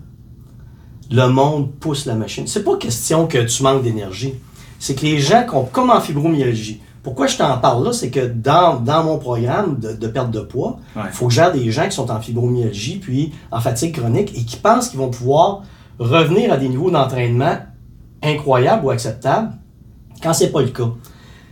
[1.12, 2.48] Le monde pousse la machine.
[2.48, 4.34] C'est pas question que tu manques d'énergie.
[4.80, 8.10] C'est que les gens, qui ont- comme en fibromyalgie, pourquoi je t'en parle là, c'est
[8.10, 11.08] que dans, dans mon programme de, de perte de poids, il Ouais.
[11.12, 14.58] faut que j'aide des gens qui sont en fibromyalgie puis en fatigue chronique et qui
[14.58, 15.62] pensent qu'ils vont pouvoir
[16.00, 17.58] revenir à des niveaux d'entraînement
[18.24, 19.52] incroyables ou acceptables
[20.24, 20.90] quand c'est pas le cas.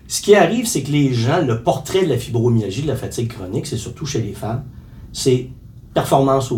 [0.08, 3.28] Ce qui arrive, c'est que les gens, le portrait de la fibromyalgie, de la fatigue
[3.32, 4.63] chronique, c'est surtout chez les femmes,
[5.13, 5.49] c'est
[5.95, 6.53] performance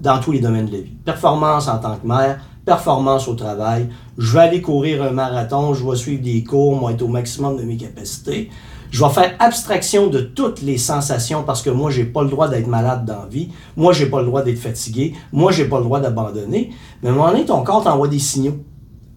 [0.00, 0.90] dans tous les domaines de la vie.
[1.04, 3.90] Performance en tant que mère, performance au travail.
[4.16, 7.58] Je vais aller courir un marathon, je vais suivre des cours, moi être au maximum
[7.58, 8.50] de mes capacités.
[8.90, 12.48] Je vais faire abstraction de toutes les sensations parce que moi, j'ai pas le droit
[12.48, 13.50] d'être malade dans la vie.
[13.76, 15.14] Moi, j'ai pas le droit d'être fatigué.
[15.30, 16.70] Moi, j'ai pas le droit d'abandonner.
[17.02, 18.56] Mais à un moment donné, ton corps t'envoie des signaux.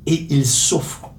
[0.06, 1.11] Et il souffre.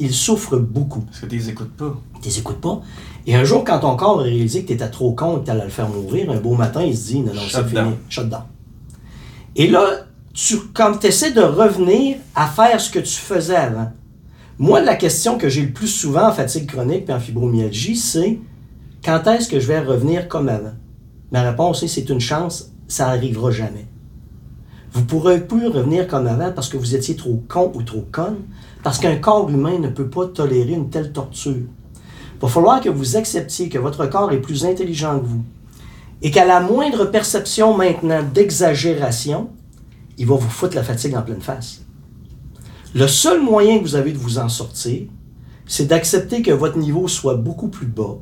[0.00, 1.96] Il souffre beaucoup Parce que tu les écoutes pas.
[2.22, 2.80] tu les écoutes pas.
[3.26, 5.44] Et un jour, quand ton corps a réalisé que tu étais trop con et que
[5.46, 7.90] tu allais le faire mourir, un beau matin, il se dit non, non, c'est fini,
[8.08, 8.42] shut down.
[9.56, 13.90] Et là, tu, quand tu essaies de revenir à faire ce que tu faisais avant,
[14.58, 18.38] moi, la question que j'ai le plus souvent en fatigue chronique et en fibromyalgie, c'est
[19.04, 20.74] quand est-ce que je vais revenir comme avant?
[21.30, 23.86] Ma réponse est c'est une chance, ça n'arrivera jamais.
[24.92, 28.38] Vous pourrez plus revenir comme avant parce que vous étiez trop con ou trop conne,
[28.82, 31.54] parce qu'un corps humain ne peut pas tolérer une telle torture.
[31.56, 35.42] Il va falloir que vous acceptiez que votre corps est plus intelligent que vous
[36.22, 39.50] et qu'à la moindre perception maintenant d'exagération,
[40.16, 41.82] il va vous foutre la fatigue en pleine face.
[42.94, 45.02] Le seul moyen que vous avez de vous en sortir,
[45.66, 48.16] c'est d'accepter que votre niveau soit beaucoup plus bas.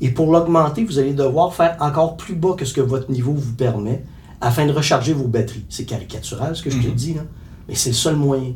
[0.00, 3.32] Et pour l'augmenter, vous allez devoir faire encore plus bas que ce que votre niveau
[3.32, 4.04] vous permet
[4.40, 5.64] afin de recharger vos batteries.
[5.68, 6.94] C'est caricatural ce que je te Mhm.
[6.94, 7.22] dis, là.
[7.68, 8.52] mais c'est le seul moyen.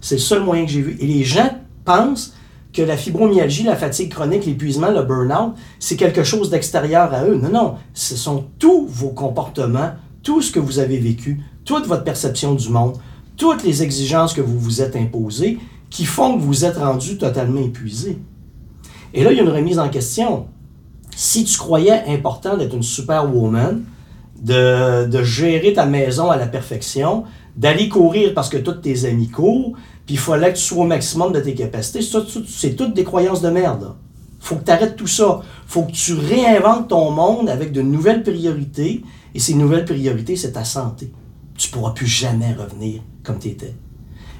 [0.00, 0.96] C'est le seul moyen que j'ai vu.
[1.00, 1.50] Et les gens
[1.84, 2.34] pensent
[2.72, 7.36] que la fibromyalgie, la fatigue chronique, l'épuisement, le burn-out, c'est quelque chose d'extérieur à eux.
[7.36, 7.74] Non, non.
[7.94, 12.68] Ce sont tous vos comportements, tout ce que vous avez vécu, toute votre perception du
[12.68, 12.96] monde,
[13.36, 15.58] toutes les exigences que vous vous êtes imposées
[15.90, 18.18] qui font que vous êtes rendu totalement épuisé.
[19.14, 20.46] Et là, il y a une remise en question.
[21.16, 23.82] Si tu croyais important d'être une superwoman,
[24.40, 27.24] de, de gérer ta maison à la perfection,
[27.56, 29.72] d'aller courir parce que tous tes amis courent,
[30.06, 32.00] puis il fallait que tu sois au maximum de tes capacités.
[32.46, 33.94] C'est toutes des croyances de merde.
[34.40, 35.42] faut que tu arrêtes tout ça.
[35.66, 39.02] faut que tu réinventes ton monde avec de nouvelles priorités.
[39.34, 41.12] Et ces nouvelles priorités, c'est ta santé.
[41.56, 43.74] Tu pourras plus jamais revenir comme tu étais.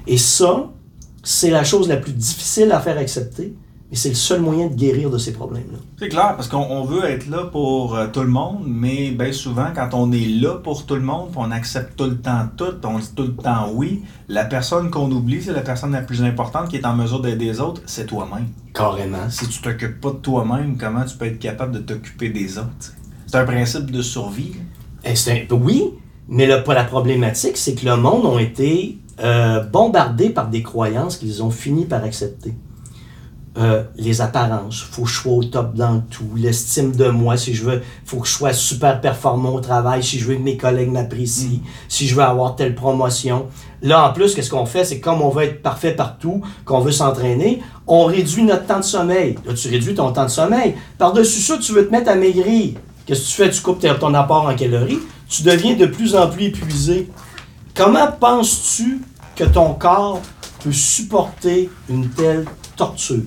[0.07, 0.71] Et ça,
[1.23, 3.53] c'est la chose la plus difficile à faire accepter,
[3.89, 5.79] mais c'est le seul moyen de guérir de ces problèmes-là.
[5.97, 9.31] C'est clair, parce qu'on on veut être là pour euh, tout le monde, mais bien
[9.31, 12.75] souvent, quand on est là pour tout le monde, on accepte tout le temps tout,
[12.83, 16.21] on dit tout le temps oui, la personne qu'on oublie, c'est la personne la plus
[16.23, 18.47] importante qui est en mesure d'aider les autres, c'est toi-même.
[18.73, 19.29] Carrément.
[19.29, 22.93] Si tu t'occupes pas de toi-même, comment tu peux être capable de t'occuper des autres?
[23.25, 24.53] C'est un principe de survie.
[25.03, 25.83] Eh, c'est un- oui,
[26.27, 31.17] mais le- la problématique, c'est que le monde a été euh, bombardé par des croyances
[31.17, 32.53] qu'ils ont fini par accepter.
[33.59, 37.53] Euh, les apparences, faut que je sois au top dans tout, l'estime de moi, si
[37.53, 40.55] je veux, faut que je sois super performant au travail, si je veux que mes
[40.55, 43.47] collègues m'apprécient, si je veux avoir telle promotion.
[43.81, 44.85] Là, en plus, qu'est-ce qu'on fait?
[44.85, 48.85] C'est comme on veut être parfait partout, qu'on veut s'entraîner, on réduit notre temps de
[48.85, 49.35] sommeil.
[49.45, 50.75] Là, tu réduis ton temps de sommeil.
[50.97, 52.75] Par-dessus ça, tu veux te mettre à maigrir.
[53.05, 53.49] Qu'est-ce que tu fais?
[53.49, 54.99] Tu coupes ton apport en calories.
[55.27, 57.09] Tu deviens de plus en plus épuisé.
[57.75, 59.01] Comment penses-tu
[59.35, 60.21] que ton corps
[60.63, 62.45] peut supporter une telle
[62.77, 63.23] torture?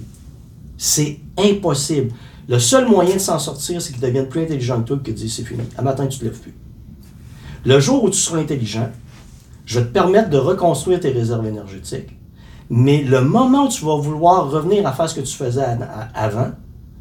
[0.84, 2.10] C'est impossible.
[2.48, 5.14] Le seul moyen de s'en sortir, c'est qu'il devienne plus intelligent que toi et qu'il
[5.14, 5.60] dise c'est fini.
[5.78, 6.52] À matin, tu te lèves plus.
[7.64, 8.90] Le jour où tu seras intelligent,
[9.64, 12.18] je vais te permettre de reconstruire tes réserves énergétiques.
[12.68, 15.78] Mais le moment où tu vas vouloir revenir à faire ce que tu faisais à-
[16.14, 16.50] à- avant,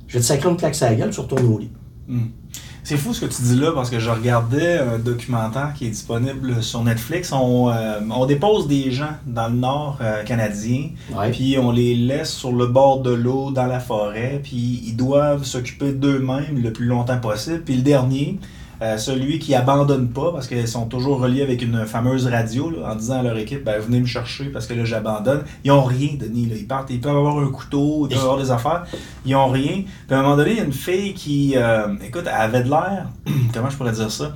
[0.05, 1.71] je vais te sacrer une claque sur la gueule, tu retournes au lit.
[2.07, 2.25] Hmm.
[2.83, 5.89] C'est fou ce que tu dis là parce que je regardais un documentaire qui est
[5.91, 7.31] disponible sur Netflix.
[7.31, 11.29] On, euh, on dépose des gens dans le nord euh, canadien, Ouais.
[11.31, 15.43] puis on les laisse sur le bord de l'eau, dans la forêt, puis ils doivent
[15.43, 17.61] s'occuper d'eux-mêmes le plus longtemps possible.
[17.63, 18.39] Puis le dernier,
[18.81, 22.91] euh, celui qui abandonne pas parce qu'ils sont toujours reliés avec une fameuse radio là,
[22.91, 25.43] en disant à leur équipe ben, venez me chercher parce que là j'abandonne.
[25.63, 26.47] Ils ont rien, Denis.
[26.47, 26.55] Là.
[26.55, 28.85] Ils partent, ils peuvent avoir un couteau, ils peuvent avoir des affaires.
[29.25, 29.83] Ils ont rien.
[30.07, 32.63] Puis à un moment donné, il y a une fille qui, euh, écoute, elle avait
[32.63, 33.07] de l'air,
[33.53, 34.33] comment je pourrais dire ça?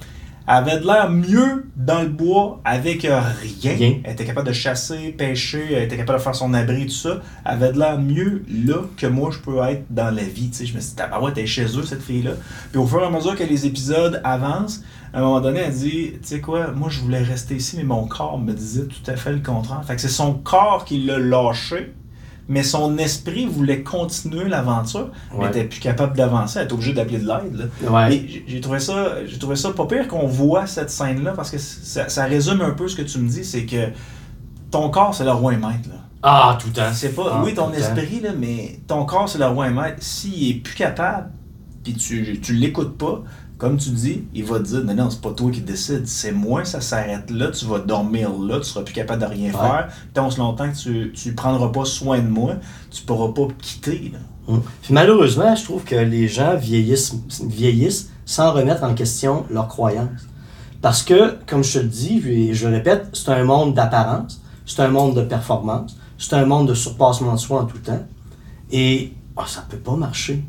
[0.47, 3.75] Elle avait de l'air mieux dans le bois avec euh, rien.
[3.75, 3.99] Rien.
[4.03, 7.21] Elle était capable de chasser, pêcher, elle était capable de faire son abri, tout ça.
[7.45, 10.49] Elle avait de l'air mieux là que moi je peux être dans la vie.
[10.49, 12.33] Tu sais, je me suis dit, tabarouette, elle est chez eux, cette fille-là.
[12.71, 15.73] Puis au fur et à mesure que les épisodes avancent, à un moment donné, elle
[15.73, 19.09] dit, tu sais quoi, moi je voulais rester ici, mais mon corps me disait tout
[19.09, 19.83] à fait le contraire.
[19.83, 21.93] Fait que c'est son corps qui l'a lâché,
[22.47, 25.45] mais son esprit voulait continuer l'aventure, mais Ouais.
[25.51, 27.69] elle était plus capable d'avancer, elle était obligée d'appeler de l'aide.
[27.83, 27.89] là.
[28.07, 28.43] Ouais.
[28.47, 32.07] J'ai- trouvé ça, j'ai trouvé ça pas pire qu'on voit cette scène-là parce que ça,
[32.09, 33.87] ça résume un peu ce que tu me dis, c'est que
[34.71, 35.89] ton corps c'est le roi et maître.
[35.89, 35.95] Là.
[36.27, 36.91] Ah, tout le temps.
[36.93, 39.97] C'est pas, Ah, oui, ton esprit là, mais ton corps c'est le roi et maître.
[40.01, 41.29] S'il est plus capable,
[41.83, 43.23] puis tu, tu l'écoutes pas,
[43.65, 46.31] comme tu dis, il va te dire non non c'est pas toi qui décides, c'est
[46.31, 49.57] moi, ça s'arrête là, tu vas dormir là, tu seras plus capable de rien Ouais.
[49.57, 49.87] faire.
[50.13, 52.57] Tant longtemps que tu, tu prendras pas soin de moi,
[52.91, 54.11] tu pourras pas me quitter.
[54.13, 54.19] Là.
[54.47, 54.61] Hum.
[54.83, 60.27] Puis malheureusement, je trouve que les gens vieillissent, vieillissent sans remettre en question leurs croyances.
[60.83, 64.43] Parce que, comme je te le dis, et je le répète, c'est un monde d'apparence,
[64.67, 68.05] c'est un monde de performance, c'est un monde de surpassement de soi en tout temps.
[68.71, 70.43] Et ah, ça ne peut pas marcher.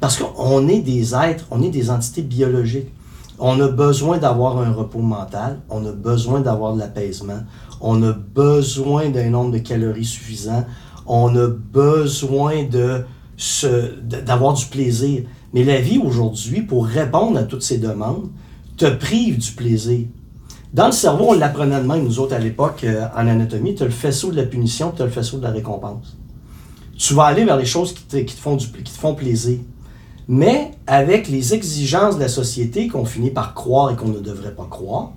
[0.00, 2.92] Parce qu'on est des êtres, on est des entités biologiques.
[3.40, 7.40] On a besoin d'avoir un repos mental, on a besoin d'avoir de l'apaisement,
[7.80, 10.64] on a besoin d'un nombre de calories suffisant,
[11.06, 13.04] on a besoin de
[14.26, 15.22] d'avoir du plaisir.
[15.54, 18.28] Mais la vie aujourd'hui, pour répondre à toutes ces demandes,
[18.76, 20.06] te prive du plaisir.
[20.74, 23.84] Dans le cerveau, on l'apprenait de même, nous autres, à l'époque, euh, en anatomie, tu
[23.84, 26.16] as le faisceau de la punition, tu as le faisceau de la récompense.
[26.96, 29.14] Tu vas aller vers les choses qui te, qui te font, du, qui te font
[29.14, 29.60] plaisir.
[30.28, 34.54] Mais avec les exigences de la société qu'on finit par croire et qu'on ne devrait
[34.54, 35.12] pas croire,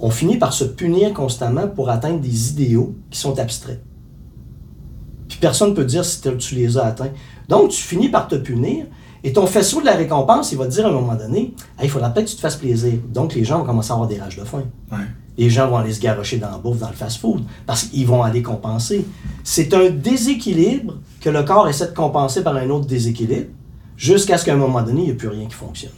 [0.00, 3.82] on finit par se punir constamment pour atteindre des idéaux qui sont abstraits.
[5.28, 7.12] Puis personne ne peut dire si tu les as atteints.
[7.48, 8.86] Donc tu finis par te punir
[9.24, 11.84] et ton faisceau de la récompense, il va te dire à un moment donné, Hey,
[11.84, 12.94] il faudra peut-être que tu te fasses plaisir.
[13.12, 14.62] Donc les gens vont commencer à avoir des rages de faim.
[14.90, 14.98] Ouais.
[15.36, 18.22] Les gens vont aller se garrocher dans la bouffe, dans le fast-food, parce qu'ils vont
[18.22, 19.04] aller compenser.
[19.44, 23.48] C'est un déséquilibre que le corps essaie de compenser par un autre déséquilibre,
[23.96, 25.92] jusqu'à ce qu'à un moment donné, il n'y ait plus rien qui fonctionne.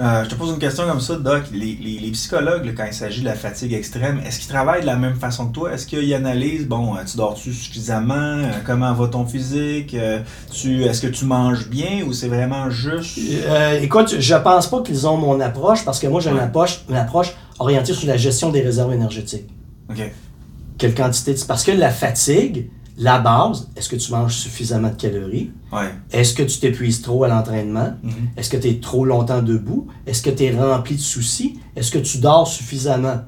[0.00, 1.44] Euh, je te pose une question comme ça, Doc.
[1.52, 4.80] Les, les- les psychologues, là, quand il s'agit de la fatigue extrême, est-ce qu'ils travaillent
[4.80, 5.72] de la même façon que toi?
[5.72, 8.14] Est-ce qu'ils analysent, bon, euh, tu dors-tu suffisamment?
[8.16, 9.96] Euh, comment va ton physique?
[10.52, 13.18] Tu, est-ce que tu manges bien ou c'est vraiment juste...
[13.46, 16.80] Euh, écoute, je pense pas qu'ils ont mon approche, parce que moi, j'ai une approche,
[16.90, 19.46] une approche orientée sur la gestion des réserves énergétiques.
[19.90, 20.12] OK.
[20.76, 24.94] Quelle quantité de- Parce que la fatigue, la base, est-ce que tu manges suffisamment de
[24.94, 25.50] calories?
[25.72, 25.92] Ouais.
[26.12, 27.94] Est-ce que tu t'épuises trop à l'entraînement?
[28.02, 28.12] Mhm.
[28.36, 29.88] Est-ce que tu es trop longtemps debout?
[30.06, 31.58] Est-ce que tu es rempli de soucis?
[31.74, 33.22] Est-ce que tu dors suffisamment?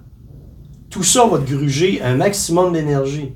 [0.91, 3.33] Tout ça va te gruger un maximum d'énergie.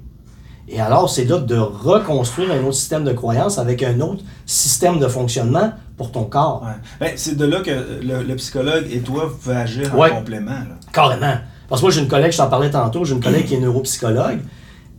[0.69, 5.01] Et alors, c'est là de reconstruire un autre système de croyance avec un autre système
[5.01, 6.63] de fonctionnement pour ton corps.
[6.65, 6.75] Ouais.
[7.09, 10.13] Ben, c'est de là que le, le psychologue et toi, vous pouvez agir Ouais.
[10.13, 10.51] en complément.
[10.53, 10.77] là.
[10.93, 11.35] Carrément.
[11.69, 13.61] Parce que moi, j'ai une collègue, je t'en parlais tantôt, j'ai une collègue qui est
[13.61, 14.39] neuropsychologue.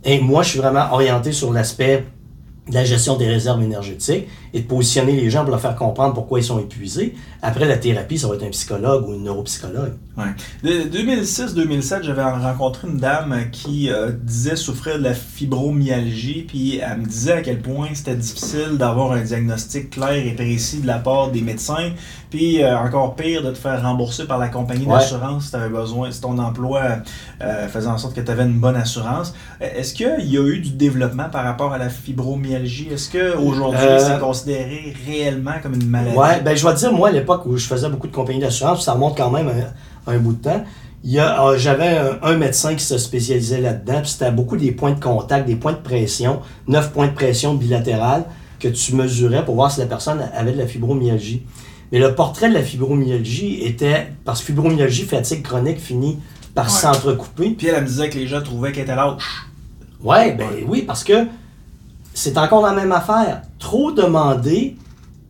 [0.04, 2.04] Et moi, je suis vraiment orienté sur l'aspect
[2.68, 6.14] de la gestion des réserves énergétiques et de positionner les gens pour leur faire comprendre
[6.14, 7.14] pourquoi ils sont épuisés.
[7.40, 9.94] Après, la thérapie, ça va être un psychologue ou une neuropsychologue.
[10.16, 10.24] Ouais.
[10.62, 16.98] De 2006-2007, j'avais rencontré une dame qui euh, disait souffrir de la fibromyalgie, puis elle
[17.00, 20.98] me disait à quel point c'était difficile d'avoir un diagnostic clair et précis de la
[20.98, 21.90] part des médecins,
[22.30, 24.94] puis euh, encore pire de te faire rembourser par la compagnie Ouais.
[24.98, 26.82] d'assurance si tu avais besoin, si ton emploi
[27.40, 29.32] euh, faisait en sorte que tu avais une bonne assurance.
[29.60, 32.88] Est-ce qu'il y a eu du développement par rapport à la fibromyalgie?
[32.92, 36.16] Est-ce qu'aujourd'hui Euh, c'est considéré réellement comme une maladie?
[36.16, 38.40] Ouais, ben je vais te dire, moi, à l'époque où je faisais beaucoup de compagnies
[38.40, 40.64] d'assurance, ça remonte quand même un, un bout de temps.
[41.04, 45.00] Euh, j'avais un, un médecin qui se spécialisait là-dedans, puis c'était beaucoup des points de
[45.00, 48.24] contact, des points de pression, neuf points de pression bilatérales
[48.60, 51.42] que tu mesurais pour voir si la personne avait de la fibromyalgie.
[51.90, 56.18] Mais le portrait de la fibromyalgie était, parce que fibromyalgie, fatigue chronique, finit
[56.54, 56.70] par Ouais.
[56.70, 57.50] s'entrecouper.
[57.50, 59.46] Puis elle, elle me disait que les gens trouvaient qu'elle était lâche.
[60.02, 61.26] Ouais, ben oui, parce que
[62.14, 63.42] c'est encore la même affaire.
[63.58, 64.76] Trop demandé,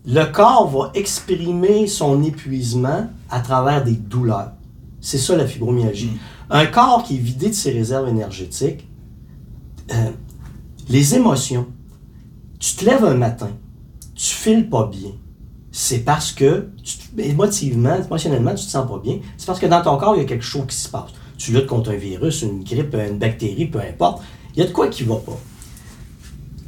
[0.06, 4.52] le corps va exprimer son épuisement à travers des douleurs.
[5.00, 6.10] C'est ça la fibromyalgie.
[6.10, 6.18] Mm.
[6.50, 8.88] Un corps qui est vidé de ses réserves énergétiques,
[9.92, 10.10] euh,
[10.88, 11.66] les émotions,
[12.58, 13.50] tu te lèves un matin,
[14.14, 15.10] tu files pas bien.
[15.70, 19.18] C'est parce que, tu émotivement, émotionnellement, tu te sens pas bien.
[19.38, 21.10] C'est parce que dans ton corps, il y a quelque chose qui se passe.
[21.38, 24.22] Tu luttes contre un virus, une grippe, une bactérie, peu importe.
[24.54, 25.38] Il y a de quoi qui va pas.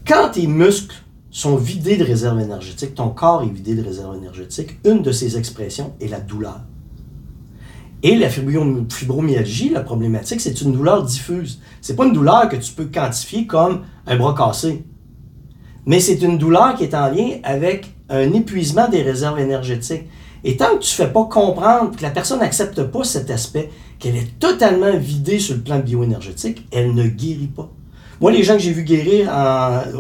[0.07, 0.97] Quand tes muscles
[1.31, 5.39] sont vidés de réserves énergétiques, ton corps est vidé de réserves énergétiques, une de ces
[5.39, 6.61] expressions est la douleur.
[8.03, 11.61] Et la fibrom- fibromyalgie, la problématique, c'est une douleur diffuse.
[11.81, 14.85] C'est pas une douleur que tu peux quantifier comme un bras cassé.
[15.87, 20.05] Mais c'est une douleur qui est en lien avec un épuisement des réserves énergétiques.
[20.45, 23.71] Et tant que tu ne fais pas comprendre, que la personne n'accepte pas cet aspect,
[23.99, 27.71] qu'elle est totalement vidée sur le plan bioénergétique, elle ne guérit pas.
[28.21, 29.31] Moi, les gens que j'ai vu guérir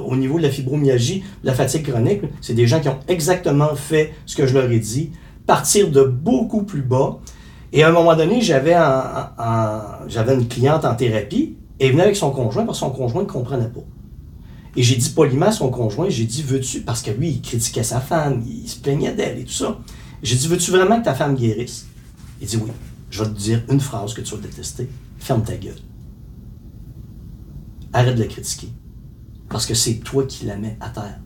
[0.07, 3.75] au niveau de la fibromyalgie, de la fatigue chronique, c'est des gens qui ont exactement
[3.75, 5.11] fait ce que je leur ai dit,
[5.47, 7.19] partir de beaucoup plus bas.
[7.73, 8.77] Et à un moment donné, j'avais
[10.09, 13.23] j'avais une cliente en thérapie et elle venait avec son conjoint parce que son conjoint
[13.23, 13.81] ne comprenait pas.
[14.77, 17.85] Et j'ai dit poliment à son conjoint, j'ai dit, veux-tu, parce que lui, il critiquait
[17.85, 19.79] sa femme, il se plaignait d'elle et tout ça.
[20.23, 21.87] J'ai dit, veux-tu vraiment que ta femme guérisse?
[22.41, 22.71] Il dit, oui.
[23.11, 24.89] Je vais te dire une phrase que tu vas détester.
[25.19, 25.75] Ferme ta gueule.
[27.95, 28.69] Arrête de la critiquer.
[29.49, 31.21] Parce que c'est toi qui la mets à terre.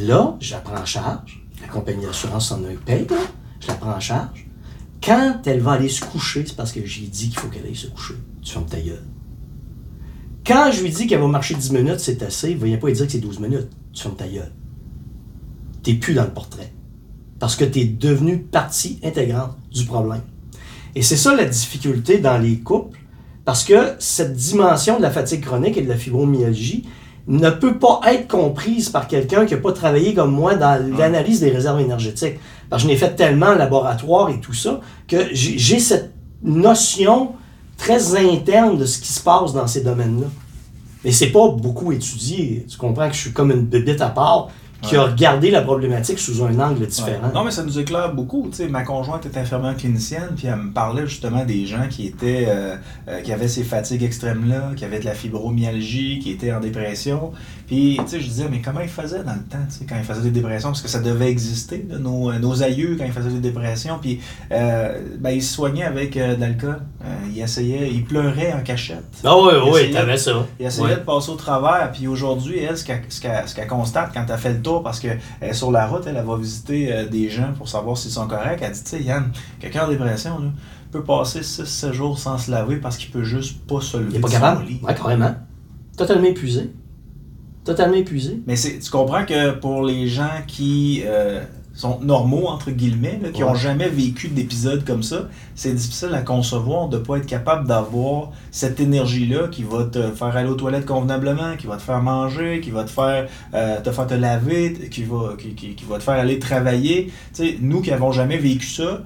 [0.00, 1.46] Là, je la prends en charge.
[1.60, 3.16] La compagnie d'assurance en a paye, là.
[3.60, 4.46] Je la prends en charge.
[5.02, 7.76] Quand elle va aller se coucher, c'est parce que j'ai dit qu'il faut qu'elle aille
[7.76, 8.14] se coucher.
[8.42, 9.04] Tu fermes ta gueule.
[10.46, 12.94] Quand je lui dis qu'elle va marcher 10 minutes, c'est assez, ne vient pas lui
[12.94, 13.68] dire que c'est 12 minutes.
[13.92, 14.52] Tu fermes ta gueule.
[15.82, 16.72] T'es plus dans le portrait.
[17.38, 20.22] Parce que tu es devenu partie intégrante du problème.
[20.94, 22.98] Et c'est ça la difficulté dans les couples,
[23.50, 26.84] parce que cette dimension de la fatigue chronique et de la fibromyalgie
[27.26, 31.40] ne peut pas être comprise par quelqu'un qui n'a pas travaillé comme moi dans l'analyse
[31.40, 32.36] des réserves énergétiques.
[32.68, 36.12] Parce que je n'ai fait tellement en laboratoire et tout ça, que j'ai j'ai cette
[36.44, 37.32] notion
[37.76, 40.28] très interne de ce qui se passe dans ces domaines-là.
[41.04, 42.64] Mais c'est pas beaucoup étudié.
[42.68, 44.50] Tu comprends que je suis comme une bébête à part
[44.82, 47.30] qui a regardé la problématique sous un angle différent.
[47.34, 48.48] Non, mais ça nous éclaire beaucoup.
[48.50, 52.06] Tu sais, ma conjointe est infirmière clinicienne, puis elle me parlait justement des gens qui
[52.06, 52.76] étaient, euh,
[53.08, 57.32] euh, qui avaient ces fatigues extrêmes-là, qui avaient de la fibromyalgie, qui étaient en dépression.
[57.70, 59.94] Puis, tu sais, je disais, mais comment ils faisaient dans le temps, tu sais, quand
[59.96, 63.12] ils faisaient des dépressions, parce que ça devait exister, là, nos, nos aïeux, quand ils
[63.12, 64.18] faisaient des dépressions, puis
[64.50, 66.80] euh, ben, ils se soignaient avec euh, de l'alcool.
[67.04, 69.04] Euh, ils essayaient, ils pleuraient en cachette.
[69.22, 70.44] Ah oui, Il oui, t'avais ça.
[70.58, 70.94] Il essayait Ouais.
[70.96, 71.92] de passer au travers.
[71.92, 75.70] Puis aujourd'hui, elle, ce qu'elle constate quand elle fait le tour, parce qu'elle est sur
[75.70, 78.58] la route, elle, elle va visiter euh, des gens pour savoir s'ils sont corrects.
[78.62, 79.30] Elle dit, tu sais, Yann,
[79.60, 80.48] quelqu'un en dépression, là,
[80.90, 84.14] peut passer 6-7 jours sans se laver parce qu'il peut juste pas se lever Il
[84.14, 84.64] n'est pas capable?
[84.64, 84.80] lit.
[84.82, 85.36] Ouais, carrément.
[85.96, 86.72] Totalement épuisé.
[87.64, 88.40] Totalement épuisé.
[88.46, 91.42] Mais tu comprends que pour les gens qui euh,
[91.74, 93.58] sont normaux, entre guillemets, là, qui n'ont Ouais.
[93.58, 98.30] jamais vécu d'épisode comme ça, c'est difficile à concevoir de ne pas être capable d'avoir
[98.50, 102.60] cette énergie-là qui va te faire aller aux toilettes convenablement, qui va te faire manger,
[102.62, 105.98] qui va te faire euh, te faire te laver, qui va, qui, qui- qui va
[105.98, 107.06] te faire aller travailler.
[107.34, 109.02] Tu sais, nous qui n'avons jamais vécu ça,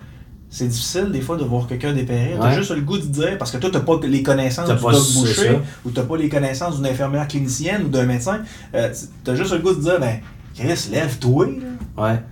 [0.57, 2.39] c'est difficile des fois de voir quelqu'un dépérir.
[2.41, 2.55] T'as Ouais.
[2.55, 5.13] juste le goût de dire, parce que toi, t'as pas les connaissances T'as du doc
[5.15, 8.39] boucher, ou t'as pas les connaissances d'une infirmière clinicienne ou d'un médecin,
[8.75, 8.93] euh,
[9.25, 10.21] t'as juste le goût de dire, ben,
[10.55, 11.47] Chris, lève-toi.
[11.99, 12.23] Ouais.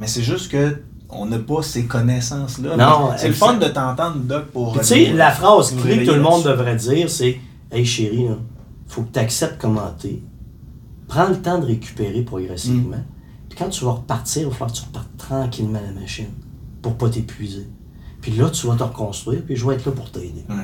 [0.00, 0.78] Mais c'est juste que
[1.10, 2.76] on n'a pas ces connaissances-là.
[2.78, 4.78] Non, c'est le fun de t'entendre, Doc, pour.
[4.78, 7.38] Tu sais, nous- la phrase clé que tout le monde devrait dire, c'est
[7.70, 8.36] Hey chérie, là,
[8.88, 10.22] faut que tu acceptes comment t'es.
[11.08, 13.04] Prends le temps de récupérer progressivement.
[13.50, 16.26] Puis quand tu vas repartir, il va falloir que tu repartes tranquillement à la machine
[16.86, 17.66] pour pas t'épuiser.
[18.22, 20.44] Puis là, tu vas te reconstruire, puis je vais être là pour t'aider.
[20.48, 20.54] Ouais.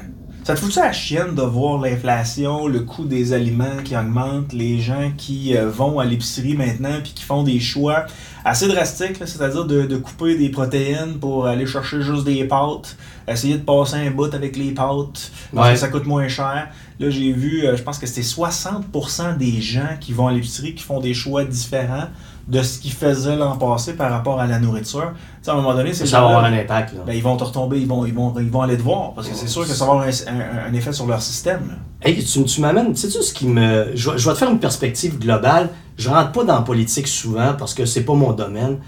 [0.44, 3.96] Ça te fout ça à la chienne de voir l'inflation, le coût des aliments qui
[3.96, 8.06] augmente, les gens qui euh, vont à l'épicerie maintenant puis qui font des choix
[8.44, 12.96] assez drastiques, c'est-à-dire de, de couper des protéines pour aller chercher juste des pâtes,
[13.28, 15.74] essayer de passer un bout avec les pâtes parce Ouais.
[15.74, 16.68] que ça coûte moins cher.
[16.98, 20.74] Là, j'ai vu, euh, je pense que c'était 60% des gens qui vont à l'épicerie
[20.74, 22.08] qui font des choix différents
[22.48, 25.12] de ce qu'ils faisaient l'an passé par rapport à la nourriture.
[25.14, 26.94] Tu sais, à un moment donné, c'est Ça va avoir un impact.
[26.94, 27.00] Là.
[27.06, 29.28] ben, ils vont te retomber, ils vont, ils, vont, ils vont aller te voir, parce
[29.28, 31.76] que c'est sûr que ça va avoir un, un- un effet sur leur système.
[32.02, 33.92] Hey, tu, tu m'amènes, sais-tu ce qui me.
[33.94, 35.68] Je, vais- je vais te faire une perspective globale.
[35.96, 38.78] Je rentre pas dans la politique souvent parce que c'est pas mon domaine.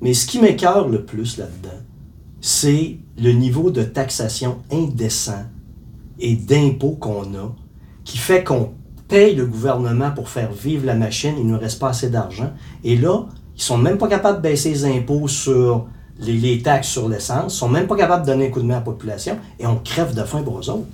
[0.00, 1.68] Mais ce qui m'écœure le plus là-dedans,
[2.40, 5.44] c'est le niveau de taxation indécent
[6.18, 7.54] et d'impôts qu'on a
[8.04, 8.72] qui fait qu'on
[9.12, 12.50] le gouvernement pour faire vivre la machine, il ne reste pas assez d'argent.
[12.84, 15.86] Et là, ils sont même pas capables de baisser les impôts sur
[16.18, 18.74] les, taxes sur l'essence, ils sont même pas capables de donner un coup de main
[18.74, 20.86] à la population et on crève de faim pour eux autres.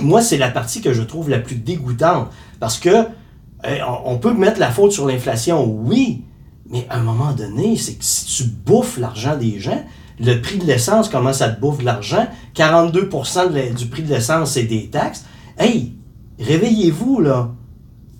[0.00, 2.28] Moi, c'est la partie que je trouve la plus dégoûtante.
[2.58, 6.22] Parce que euh, on- peut mettre la faute sur l'inflation, oui,
[6.68, 9.82] mais à un moment donné, c'est que si tu bouffes l'argent des gens,
[10.18, 14.08] le prix de l'essence commence à te bouffer l'argent, 42 de la- du prix de
[14.08, 15.24] l'essence, c'est des taxes.
[15.58, 15.94] Hey,
[16.40, 17.50] réveillez-vous, là.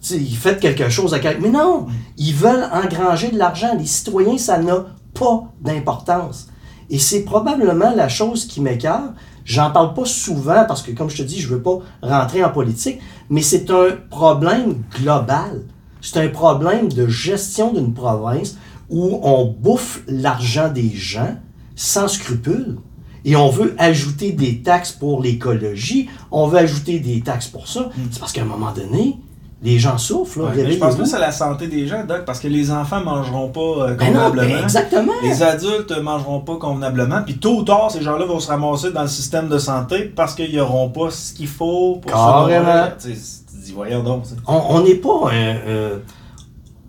[0.01, 1.43] Sais, faites quelque chose à quelque...
[1.43, 3.75] Mais non, ils veulent engranger de l'argent.
[3.79, 6.49] Les citoyens, ça n'a pas d'importance.
[6.89, 9.13] Et c'est probablement la chose qui m'écœure.
[9.45, 12.51] J'en parle pas souvent parce que, comme je te dis, je veux pas rentrer en
[12.51, 15.63] politique, mais c'est un problème global.
[16.01, 18.57] C'est un problème de gestion d'une province
[18.89, 21.37] où on bouffe l'argent des gens
[21.77, 22.79] sans scrupule.
[23.25, 27.91] Et on veut ajouter des taxes pour l'écologie, on veut ajouter des taxes pour ça.
[28.11, 29.19] C'est parce qu'à un moment donné,
[29.63, 30.39] les gens souffrent.
[30.39, 32.71] Là, Ouais, mais je pense plus à la santé des gens, Doc, parce que les
[32.71, 34.55] enfants mangeront pas euh, Ben non, convenablement.
[34.57, 35.13] ben exactement.
[35.23, 37.23] Les adultes mangeront pas convenablement.
[37.23, 40.35] Puis tôt ou tard, ces gens-là vont se ramasser dans le système de santé parce
[40.35, 42.89] qu'ils n'auront pas ce qu'il faut pour Carrément.
[42.99, 44.25] se dis, voyons donc.
[44.47, 45.99] On n'est pas euh,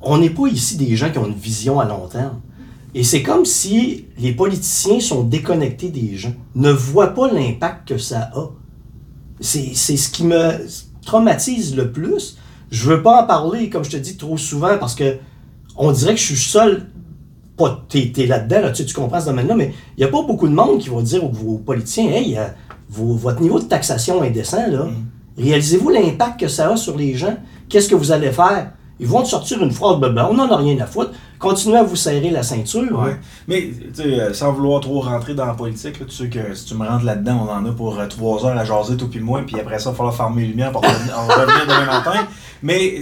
[0.02, 2.40] on n'est pas ici des gens qui ont une vision à long terme.
[2.94, 7.98] Et c'est comme si les politiciens sont déconnectés des gens, ne voient pas l'impact que
[7.98, 8.50] ça a.
[9.40, 10.58] C'est ce qui me
[11.06, 12.38] traumatise le plus.
[12.70, 15.18] Je veux pas en parler, comme je te dis, trop souvent parce que
[15.78, 16.88] on dirait que je suis seul.
[17.58, 20.24] Pas, t'es, t'es là-dedans, là, tu, tu comprends ce domaine-là, mais il n'y a pas
[20.24, 22.46] beaucoup de monde qui va dire aux, aux politiciens Hey, euh,
[22.90, 24.88] vos- votre niveau de taxation est indécent, là.
[25.38, 27.36] Réalisez-vous l'impact que ça a sur les gens?
[27.70, 28.72] Qu'est-ce que vous allez faire?
[29.02, 31.12] Ils vont te sortir une phrase, ben, ben, on n'en a rien à foutre.
[31.40, 33.00] Continuez à vous serrer la ceinture.
[33.00, 33.20] Ouais.
[33.48, 36.54] Mais, tu sais, euh, sans vouloir trop rentrer dans la politique, là, tu sais que
[36.54, 39.08] si tu me rentres là-dedans, on en a pour euh, trois heures à jaser, tout
[39.08, 41.66] puis moi, puis après ça, il va falloir fermer les lumières pour revenir, en revenir
[41.66, 42.28] demain matin.
[42.62, 43.02] Mais,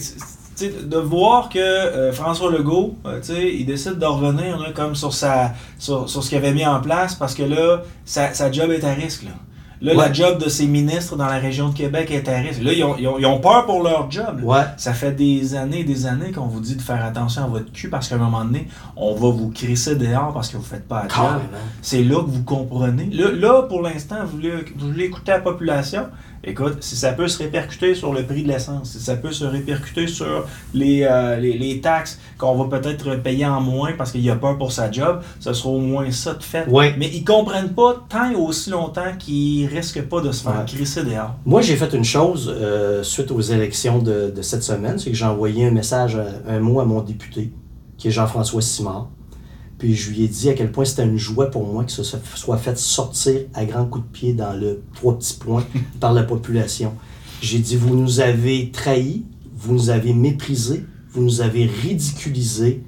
[0.67, 5.53] de voir que euh, François Legault, euh, il décide de revenir là, comme sur, sa,
[5.77, 8.83] sur, sur ce qu'il avait mis en place, parce que là, sa, sa job est
[8.83, 9.23] à risque.
[9.23, 9.31] Là.
[9.81, 12.61] Là, la job de ses ministres dans la région de Québec est à risque.
[12.61, 14.41] Là, ils ont, ils ont, ils ont peur pour leur job.
[14.43, 14.63] Ouais.
[14.75, 17.71] Ça fait des années et des années qu'on vous dit de faire attention à votre
[17.71, 18.67] cul parce qu'à un moment donné,
[18.97, 21.07] on va vous crisser dehors parce que vous faites pas.
[21.07, 21.39] Carrément.
[21.81, 23.05] C'est là que vous comprenez.
[23.05, 26.07] Là, là, pour l'instant, vous voulez, vous voulez écouter la population.
[26.43, 29.43] Écoute, si ça peut se répercuter sur le prix de l'essence, si ça peut se
[29.43, 34.21] répercuter sur les, euh, les, les taxes qu'on va peut-être payer en moins parce qu'il
[34.21, 36.65] y a peur pour sa job, ce sera au moins ça de fait.
[36.69, 36.95] Ouais.
[36.97, 40.65] Mais ils comprennent pas tant et aussi longtemps qu'ils risquent pas de se faire Ouais.
[40.65, 41.35] crisser dehors.
[41.45, 45.17] Moi, j'ai fait une chose euh, suite aux élections de, de cette semaine, c'est que
[45.17, 47.51] j'ai envoyé un message, un, un mot à mon député,
[47.97, 49.09] qui est Jean-François Simard.
[49.79, 52.03] Puis je lui ai dit à quel point c'était une joie pour moi que se-
[52.35, 55.65] soit fait sortir à grands coups de pied dans le trois petits points
[55.99, 56.93] par la population.
[57.41, 59.23] J'ai dit, vous nous avez trahis,
[59.55, 62.83] vous nous avez méprisés, vous nous avez ridiculisés.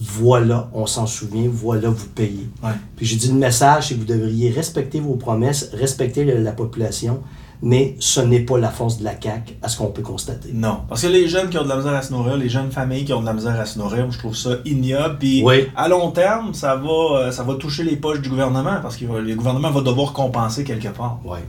[0.00, 2.46] Voilà, on s'en souvient, voilà, vous payez.
[2.62, 2.70] Ouais.
[2.96, 7.20] Puis j'ai dit le message, c'est que vous devriez respecter vos promesses, respecter la population,
[7.62, 10.50] mais ce n'est pas la force de la CAQ, à ce qu'on peut constater.
[10.54, 10.80] Non.
[10.88, 13.04] Parce que les jeunes qui ont de la misère à se nourrir, les jeunes familles
[13.04, 15.16] qui ont de la misère à se nourrir, je trouve ça ignoble.
[15.18, 15.66] Puis Oui.
[15.76, 16.88] à long terme, ça va,
[17.18, 20.62] euh, ça va toucher les poches du gouvernement parce que le gouvernement va devoir compenser
[20.64, 21.18] quelque part.
[21.24, 21.40] Ouais.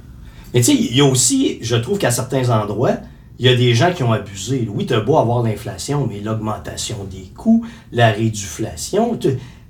[0.53, 2.95] Mais tu sais, il y a aussi, je trouve qu'à certains endroits,
[3.37, 4.67] il y a des gens qui ont abusé.
[4.73, 9.17] Oui, tu as beau avoir l'inflation, mais l'augmentation des coûts, la réduflation,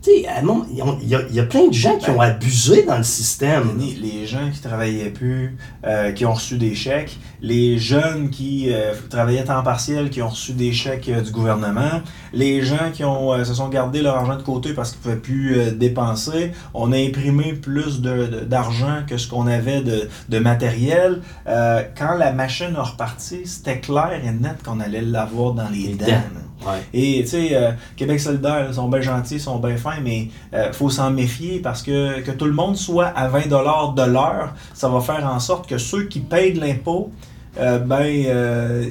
[0.02, 0.78] tu sais, moment, il
[1.10, 3.78] y a- y, plein de gens qui ont abusé dans le système.
[4.02, 8.93] Les gens qui travaillaient plus, euh, qui ont reçu des chèques, les jeunes qui euh,
[9.10, 13.34] travaillaient temps partiel, qui ont reçu des chèques euh, du gouvernement, les gens qui ont,
[13.34, 16.52] euh, se sont gardés leur argent de côté parce qu'ils ne pouvaient plus euh, dépenser.
[16.74, 21.22] On a imprimé plus de- de- d'argent que ce qu'on avait de, de matériel.
[21.47, 25.80] Euh, quand la machine a reparti, c'était clair et net qu'on allait l'avoir dans les
[25.89, 26.06] Les dents.
[26.06, 26.49] dents.
[26.66, 26.82] Ouais.
[26.93, 30.28] Et tu sais, euh, Québec solidaire, ils sont bien gentils, ils sont bien fins, mais
[30.53, 34.53] il faut s'en méfier parce que que tout le monde soit à 20 de l'heure,
[34.74, 37.12] ça va faire en sorte que ceux qui payent de l'impôt,
[37.57, 38.86] euh, ben, euh,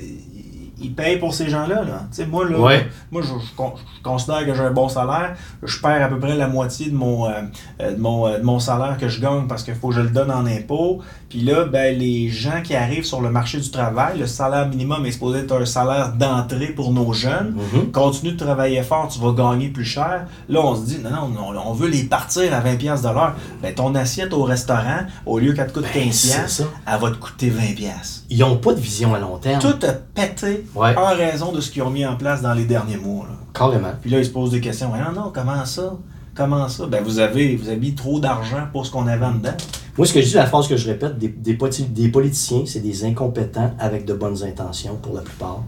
[0.80, 1.82] ils payent pour ces gens-là.
[1.82, 2.02] Là.
[2.10, 2.86] Tu sais, moi, là, Ouais.
[3.10, 5.34] moi je, je con- je considère que j'ai un bon salaire.
[5.64, 7.32] Je perds à peu près la moitié de mon, euh,
[7.82, 10.00] euh, de mon, euh, de mon salaire que je gagne parce qu'il faut que je
[10.02, 11.00] le donne en impôt.
[11.28, 15.04] Puis là, ben, les gens qui arrivent sur le marché du travail, le salaire minimum
[15.04, 17.90] est supposé être un salaire d'entrée pour nos jeunes Mhm.
[17.92, 20.26] continue de travailler fort, tu vas gagner plus cher.
[20.48, 23.14] Là, on se dit, non, non, non, on veut les partir à 20$ piastres de
[23.14, 23.34] l'heure.
[23.62, 26.64] Ben, ton assiette au restaurant, au lieu qu'elle te coûte Ben, 15$, c'est piastres, ça.
[26.94, 27.74] elle va te coûter 20$.
[27.74, 28.22] piastres.
[28.30, 29.60] Ils n'ont pas de vision à long terme.
[29.60, 30.96] Tout a pété Ouais.
[30.96, 33.26] en raison de ce qu'ils ont mis en place dans les derniers mois.
[33.26, 33.34] là.
[33.52, 33.92] Carrément.
[34.00, 34.92] Puis là, ils se posent des questions.
[34.94, 35.94] Ah non, non, comment ça?
[36.38, 36.86] Comment ça?
[36.86, 37.58] Ben, vous avez,
[37.96, 39.56] trop d'argent pour ce qu'on avait en dedans.
[39.96, 43.74] Moi, ce que je dis, la phrase que je répète, des, politiciens, c'est des incompétents
[43.80, 45.64] avec de bonnes intentions pour la plupart.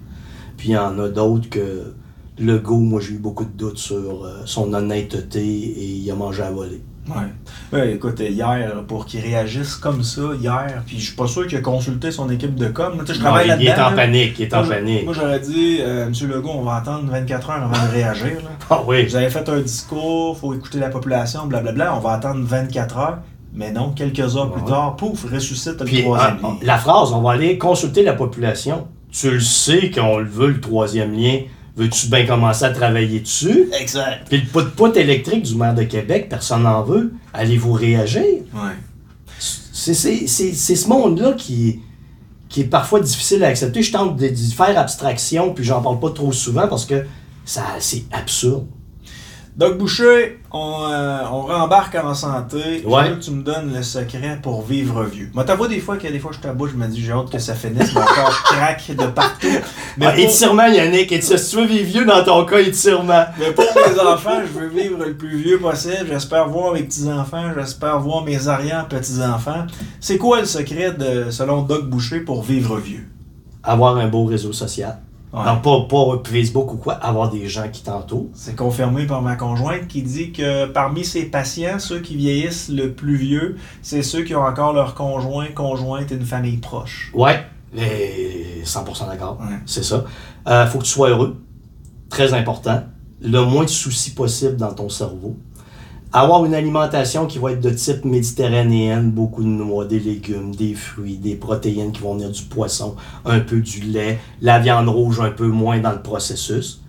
[0.57, 1.93] Puis il y en a d'autres que
[2.39, 6.45] Legault, moi j'ai eu beaucoup de doutes sur euh, son honnêteté et il a mangé
[6.45, 6.81] à voler.
[7.11, 7.79] Ouais.
[7.79, 11.59] Ouais, écoute, hier, pour qu'il réagisse comme ça, hier, puis je suis pas sûr qu'il
[11.59, 13.03] a consulté son équipe de com.
[13.07, 15.05] Je travaille il, il est en panique, il est en Moi, panique.
[15.05, 18.37] Moi, j'aurais dit, euh, Monsieur Legault, on va attendre 24 heures avant de réagir.
[18.37, 18.51] là.
[18.71, 19.05] Ah oui.
[19.05, 21.97] Vous avez fait un discours, faut écouter la population, blablabla.
[21.97, 23.19] On va attendre 24 heures.
[23.53, 26.57] Mais non, quelques heures plus tard, pouf, ressuscite le troisième ah, lien.
[26.63, 28.87] la phrase, on va aller consulter la population.
[29.11, 31.41] Tu le sais qu'on le veut, le troisième lien.
[31.81, 33.71] Veux-tu bien commencer à travailler dessus?
[33.81, 34.29] Exact.
[34.29, 37.15] Puis le pout-pout électrique du maire de Québec, personne n'en veut.
[37.33, 38.21] Allez-vous réagir?
[38.53, 38.77] Ouais.
[39.73, 41.81] C'est ce monde-là qui,
[42.51, 43.83] qui est parfois difficile à accepter.
[43.83, 47.07] Je tente de, d'y faire abstraction, puis j'en parle pas trop souvent parce que
[47.47, 48.67] ça c'est absurde.
[49.61, 52.83] Doc Boucher, on, euh, on rembarque en santé.
[52.87, 53.05] Ouais.
[53.05, 55.29] Je veux que tu me donnes le secret pour vivre vieux.
[55.35, 57.39] Moi, t'avoue des fois que des fois je t'aboute, je me dis j'ai hâte que
[57.39, 59.49] ça finisse, mon corps craque de partout.
[59.99, 63.27] Mais, Ah, pour, étirement, Yannick, et si tu veux vivre vieux dans ton cas, étirement.
[63.39, 66.07] mais pour mes enfants, je veux vivre le plus vieux possible.
[66.09, 69.67] J'espère voir mes petits-enfants, j'espère voir mes arrière-petits-enfants.
[70.01, 73.07] C'est quoi le secret, de, selon Doc Boucher, pour vivre vieux?
[73.63, 75.01] Avoir un beau réseau social.
[75.33, 75.45] Ouais.
[75.45, 78.29] Pas, pas Facebook ou quoi, avoir des gens qui t'entourent.
[78.35, 82.93] C'est confirmé par ma conjointe qui dit que parmi ses patients, ceux qui vieillissent le
[82.93, 87.13] plus vieux, c'est ceux qui ont encore leur conjoint, conjointe et une famille proche.
[87.15, 87.45] Ouais,
[87.77, 89.39] et 100% d'accord.
[89.41, 89.57] Ouais.
[89.67, 90.05] C'est ça.
[90.49, 91.41] Euh, faut que tu sois heureux.
[92.09, 92.83] Très important.
[93.23, 95.37] Le moins de soucis possible dans ton cerveau.
[96.13, 100.75] Avoir une alimentation qui va être de type méditerranéenne, beaucoup de noix, des légumes, des
[100.75, 105.21] fruits, des protéines qui vont venir du poisson, un peu du lait, la viande rouge
[105.21, 106.83] un peu moins dans le processus,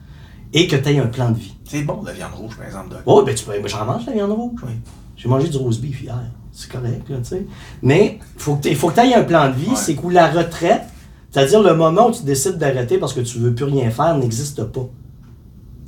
[0.53, 1.53] et que tu aies un plan de vie.
[1.65, 2.89] C'est bon la viande rouge, par exemple.
[2.89, 3.01] Doc.
[3.05, 4.59] Oh, ben tu peux, j'en mange la viande rouge.
[4.63, 4.73] Oui.
[5.15, 6.17] J'ai mangé du roast beef hier.
[6.51, 7.45] C'est correct, là, tu sais.
[7.83, 9.69] Mais faut que il faut que tu aies un plan de vie.
[9.69, 9.75] Ouais.
[9.75, 10.83] C'est que la retraite,
[11.29, 14.63] c'est-à-dire le moment où tu décides d'arrêter parce que tu veux plus rien faire, n'existe
[14.63, 14.89] pas.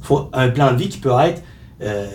[0.04, 1.42] faut un plan de vie qui peut être
[1.84, 2.06] euh,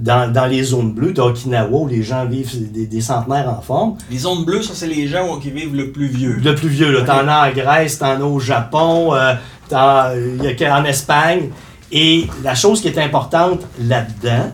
[0.00, 3.96] dans, dans les zones bleues d'Okinawa où les gens vivent des, des centenaires en forme.
[4.10, 6.36] Les zones bleues, ça, c'est les gens qui vivent le plus vieux.
[6.42, 9.34] Le plus vieux, là, t'en as en Grèce, t'en as au Japon, euh,
[9.68, 10.10] t'en-
[10.42, 11.50] y a qu'en Espagne.
[11.92, 14.50] Et la chose qui est importante là-dedans,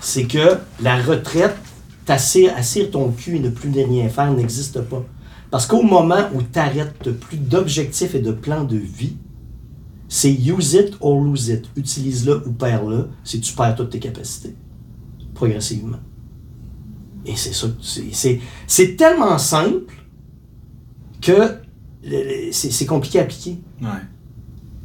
[0.00, 1.56] c'est que la retraite,
[2.04, 5.02] t'assire assire ton cul et ne plus rien faire n'existe pas.
[5.50, 9.16] Parce qu'au moment où tu arrêtes, plus d'objectifs et de plans de vie,
[10.08, 11.64] c'est use it or lose it.
[11.76, 14.54] Utilise-le ou perds-le, c'est que tu perds toutes tes capacités.
[15.34, 15.98] Progressivement.
[17.26, 17.68] Et c'est ça.
[18.66, 19.92] c'est- tellement simple
[21.22, 21.56] que
[22.52, 23.58] c'est c'est compliqué à appliquer.
[23.80, 23.88] Ouais.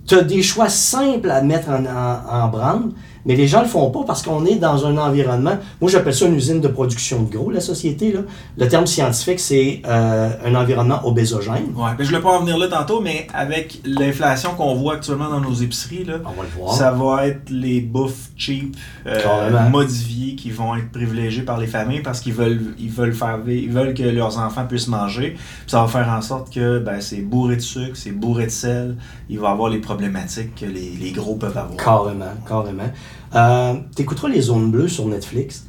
[0.07, 2.91] Tu as des choix simples à mettre en, en, en branle,
[3.25, 5.57] mais les gens le font pas parce qu'on est dans un environnement.
[5.81, 8.11] Moi, j'appelle ça une usine de production de gros, la société.
[8.11, 8.21] Là.
[8.57, 11.73] Le terme scientifique, c'est euh, un environnement obésogène.
[11.75, 11.91] Ouais.
[11.97, 15.29] Ben, je ne voulais pas en venir là tantôt, mais avec l'inflation qu'on voit actuellement
[15.29, 16.73] dans nos épiceries, là, On va le voir.
[16.73, 22.01] ça va être les bouffes cheap, euh, modifiées, qui vont être privilégiées par les familles
[22.01, 25.31] parce qu'ils veulent, ils veulent, faire, vi- ils veulent que leurs enfants puissent manger.
[25.35, 28.51] Puis ça va faire en sorte que ben, c'est bourré de sucre, c'est bourré de
[28.51, 28.95] sel.
[29.29, 31.77] Il va avoir les problématiques que les, les gros peuvent avoir.
[31.77, 32.89] Carrément, carrément.
[33.35, 35.65] Euh, tu écouteras les zones bleues sur Netflix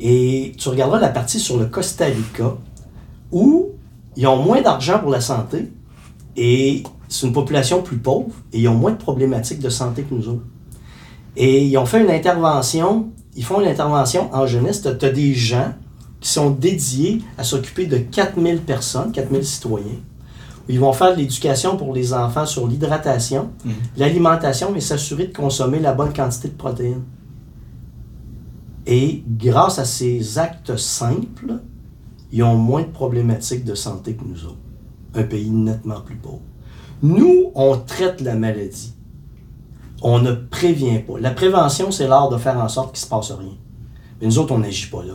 [0.00, 2.56] et tu regarderas la partie sur le Costa Rica
[3.30, 3.70] où
[4.16, 5.70] ils ont moins d'argent pour la santé
[6.36, 10.14] et c'est une population plus pauvre et ils ont moins de problématiques de santé que
[10.14, 10.44] nous autres.
[11.36, 14.82] Et ils fait une intervention ils font une intervention en jeunesse.
[14.82, 15.72] Tu as, des gens
[16.20, 20.00] qui sont dédiés à s'occuper de 4000 personnes, 4000 citoyens.
[20.68, 23.72] Ils vont faire de l'éducation pour les enfants sur l'hydratation, Mhm.
[23.98, 27.02] l'alimentation, mais s'assurer de consommer la bonne quantité de protéines.
[28.86, 31.60] Et grâce à ces actes simples,
[32.32, 34.56] ils ont moins de problématiques de santé que nous autres.
[35.14, 36.40] Un pays nettement plus pauvre.
[37.02, 38.94] Nous, on traite la maladie.
[40.02, 41.18] On ne prévient pas.
[41.18, 43.54] La prévention, c'est l'art de faire en sorte qu'il ne se passe rien.
[44.20, 45.14] Mais nous autres, on n'agit pas là.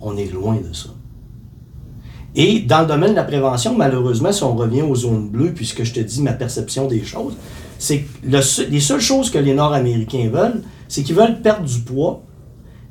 [0.00, 0.90] On est loin de ça.
[2.36, 5.84] Et dans le domaine de la prévention, malheureusement, si on revient aux zones bleues, puisque
[5.84, 7.34] je te dis ma perception des choses,
[7.78, 11.80] c'est que le les seules choses que les Nord-Américains veulent, c'est qu'ils veulent perdre du
[11.80, 12.22] poids.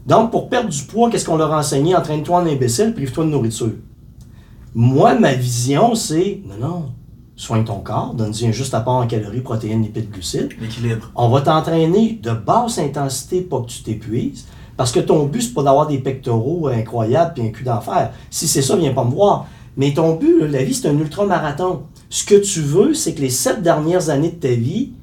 [0.05, 1.95] Donc, pour perdre du poids, qu'est-ce qu'on leur a enseigné?
[1.95, 3.71] Entraîne-toi en imbécile, prive-toi de nourriture.
[4.75, 6.85] Moi, ma vision, c'est non, non,
[7.35, 10.49] soigne ton corps, donne-y un juste apport en calories, protéines, lipides, glucides.
[10.59, 11.11] L'équilibre.
[11.15, 14.45] On va t'entraîner de basse intensité pour que tu t'épuises.
[14.77, 18.11] Parce que ton but, c'est pas d'avoir des pectoraux incroyables puis un cul d'enfer.
[18.29, 19.47] Si c'est ça, viens pas me voir.
[19.77, 21.83] Mais ton but, là, la vie, c'est un ultramarathon.
[22.09, 24.93] Ce que tu veux, c'est que les sept dernières années de ta vie,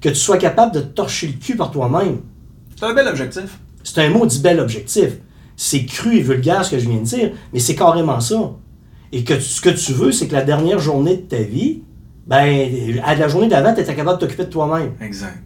[0.00, 2.18] que tu sois capable de te torcher le cul par toi-même.
[2.76, 3.58] C'est un bel objectif.
[3.82, 5.18] C'est un maudit bel objectif.
[5.56, 8.52] C'est cru et vulgaire ce que je viens de dire, mais c'est carrément ça.
[9.12, 11.82] Et que ce que tu veux, c'est que la dernière journée de ta vie,
[12.26, 14.92] ben, à la journée d'avant, tu étais capable de t'occuper de toi-même.
[15.00, 15.43] Exact.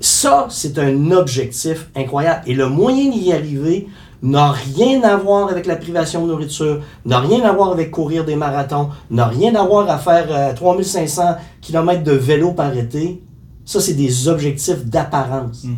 [0.00, 2.42] Ça, c'est un objectif incroyable.
[2.46, 3.86] Et le moyen d'y arriver
[4.22, 8.24] n'a rien à voir avec la privation de nourriture, n'a rien à voir avec courir
[8.24, 13.22] des marathons, n'a rien à voir à faire euh, 3500 km de vélo par été.
[13.66, 15.64] Ça, c'est des objectifs d'apparence.
[15.64, 15.74] Mm.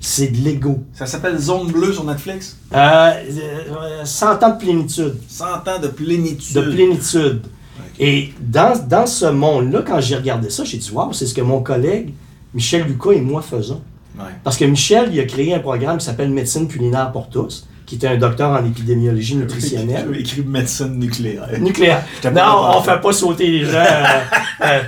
[0.00, 0.78] C'est de l'ego.
[0.92, 2.56] Ça s'appelle Zone Bleue sur Netflix?
[2.72, 5.16] Euh, euh, 100 ans de plénitude.
[5.28, 6.54] 100 ans de plénitude.
[6.54, 7.42] De plénitude.
[7.98, 11.40] Et dans, dans ce monde-là, quand j'ai regardé ça, j'ai dit, wow, c'est ce que
[11.40, 12.14] mon collègue
[12.56, 13.82] Michel Lucas et moi faisons.
[14.18, 14.24] Ouais.
[14.42, 17.94] Parce que Michel, il a créé un programme qui s'appelle Médecine culinaire pour tous, qui
[17.96, 20.08] était un docteur en épidémiologie nutritionnelle.
[20.12, 21.46] J'ai écrit médecine nucléaire.
[21.60, 22.02] Nucléaire.
[22.34, 23.76] Non, on fait pas sauter les gens.
[23.76, 24.80] euh, euh.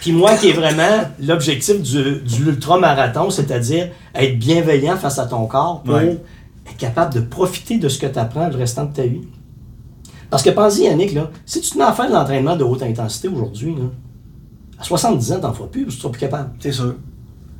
[0.00, 5.46] Puis moi, qui est vraiment l'objectif du, du ultramarathon, c'est-à-dire être bienveillant face à ton
[5.46, 6.16] corps pour Ouais.
[6.68, 9.22] être capable de profiter de ce que tu apprends le restant de ta vie.
[10.30, 12.82] Parce que pense-y, Yannick, là, si tu te mets à faire de l'entraînement de haute
[12.84, 13.86] intensité aujourd'hui, là,
[14.78, 16.50] à 70 ans, t'en feras plus, parce que tu seras plus capable.
[16.60, 16.94] C'est sûr.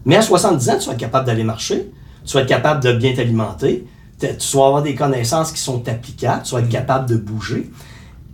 [0.04, 1.90] Mais à 70 ans, tu vas être capable d'aller marcher,
[2.24, 3.86] tu vas être capable de bien t'alimenter,
[4.20, 7.70] tu vas avoir des connaissances qui sont applicables, tu vas être capable de bouger.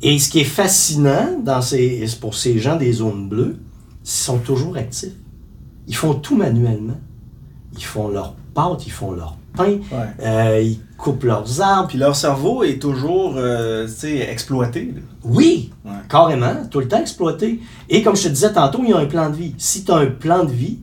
[0.03, 3.57] Et ce qui est fascinant dans ces, pour ces gens des zones bleues,
[4.05, 5.15] ils sont toujours actifs.
[5.87, 6.99] Ils font tout manuellement.
[7.77, 9.79] Ils font leur pâte, ils font leur pain,
[10.23, 11.89] euh, ils coupent leurs arbres.
[11.89, 13.87] Puis leur cerveau est toujours euh,
[14.29, 14.93] exploité.
[14.95, 15.01] là.
[15.25, 15.73] Oui,
[16.09, 17.61] carrément, tout le temps exploité.
[17.89, 19.55] Et comme je te disais tantôt, il y a un plan de vie.
[19.59, 20.79] Si tu as un plan de vie,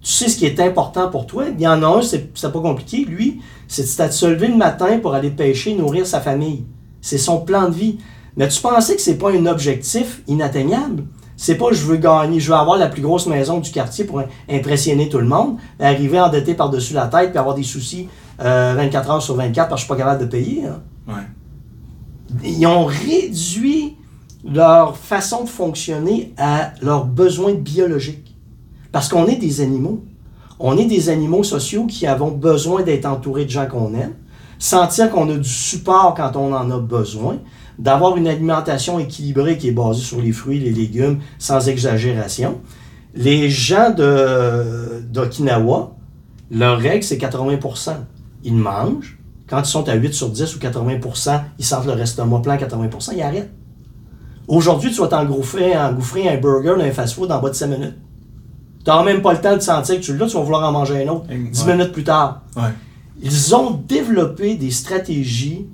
[0.00, 1.44] tu sais ce qui est important pour toi.
[1.48, 3.04] Il y en a un, c'est c'est pas compliqué.
[3.04, 6.64] Lui, c'est de se lever le matin pour aller pêcher, nourrir sa famille.
[7.00, 7.98] C'est son plan de vie.
[8.36, 11.04] Mais tu pensais que c'est pas un objectif inatteignable?
[11.36, 14.22] C'est pas je veux gagner, je veux avoir la plus grosse maison du quartier pour
[14.50, 18.08] impressionner tout le monde, arriver endetté par-dessus la tête puis avoir des soucis
[18.40, 20.66] euh, 24 heures sur 24 parce que je suis pas capable de payer.
[20.66, 21.24] hein Ouais.
[22.44, 23.96] ils ont réduit
[24.44, 28.36] leur façon de fonctionner à leurs besoins biologiques.
[28.92, 30.04] Parce qu'on est des animaux.
[30.60, 34.14] On est des animaux sociaux qui avons besoin d'être entourés de gens qu'on aime,
[34.58, 37.38] sentir qu'on a du support quand on en a besoin,
[37.78, 42.60] d'avoir une alimentation équilibrée qui est basée sur les fruits, les légumes, sans exagération.
[43.14, 45.94] Les gens de- d'Okinawa,
[46.50, 47.96] leur règle, c'est 80%
[48.44, 49.18] Ils mangent.
[49.48, 52.56] Quand ils sont à 8 sur 10 ou 80% ils sentent leur estomac plein à
[52.56, 53.50] 80% ils arrêtent.
[54.48, 57.94] Aujourd'hui, tu vas t'engouffrer engouffrer un burger d'un fast-food en bas de 5 minutes.
[58.84, 60.72] Tu n'auras même pas le temps de sentir que tu l'as, tu vas vouloir en
[60.72, 61.28] manger un autre.
[61.28, 61.38] Ouais.
[61.38, 62.42] 10 minutes plus tard.
[62.56, 62.62] Ouais.
[63.22, 65.66] Ils ont développé des stratégies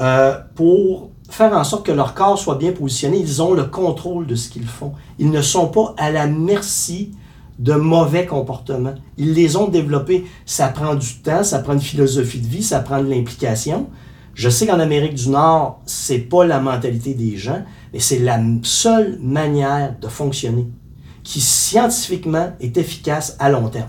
[0.00, 3.18] euh, pour faire en sorte que leur corps soit bien positionné.
[3.18, 4.92] Ils ont le contrôle de ce qu'ils font.
[5.18, 7.12] Ils ne sont pas à la merci
[7.58, 8.94] de mauvais comportements.
[9.16, 10.26] Ils les ont développés.
[10.44, 13.88] Ça prend du temps, ça prend une philosophie de vie, ça prend de l'implication.
[14.34, 17.62] Je sais qu'en Amérique du Nord, c'est pas la mentalité des gens,
[17.92, 20.66] mais c'est la seule manière de fonctionner
[21.26, 23.88] qui scientifiquement est efficace à long terme.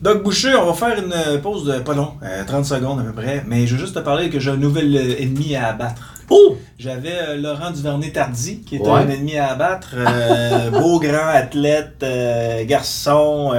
[0.00, 3.02] Doc Boucher, on va faire une euh, pause de pas long, euh, 30 secondes à
[3.02, 5.68] peu près, mais je veux juste te parler que j'ai un nouvel euh, ennemi à
[5.68, 6.13] abattre.
[6.30, 6.56] Oh!
[6.78, 8.90] J'avais euh, Laurent Duvernay-Tardy, qui est Ouais.
[8.90, 9.90] un ennemi à abattre.
[9.96, 13.52] euh, beau, grand, athlète, euh, garçon.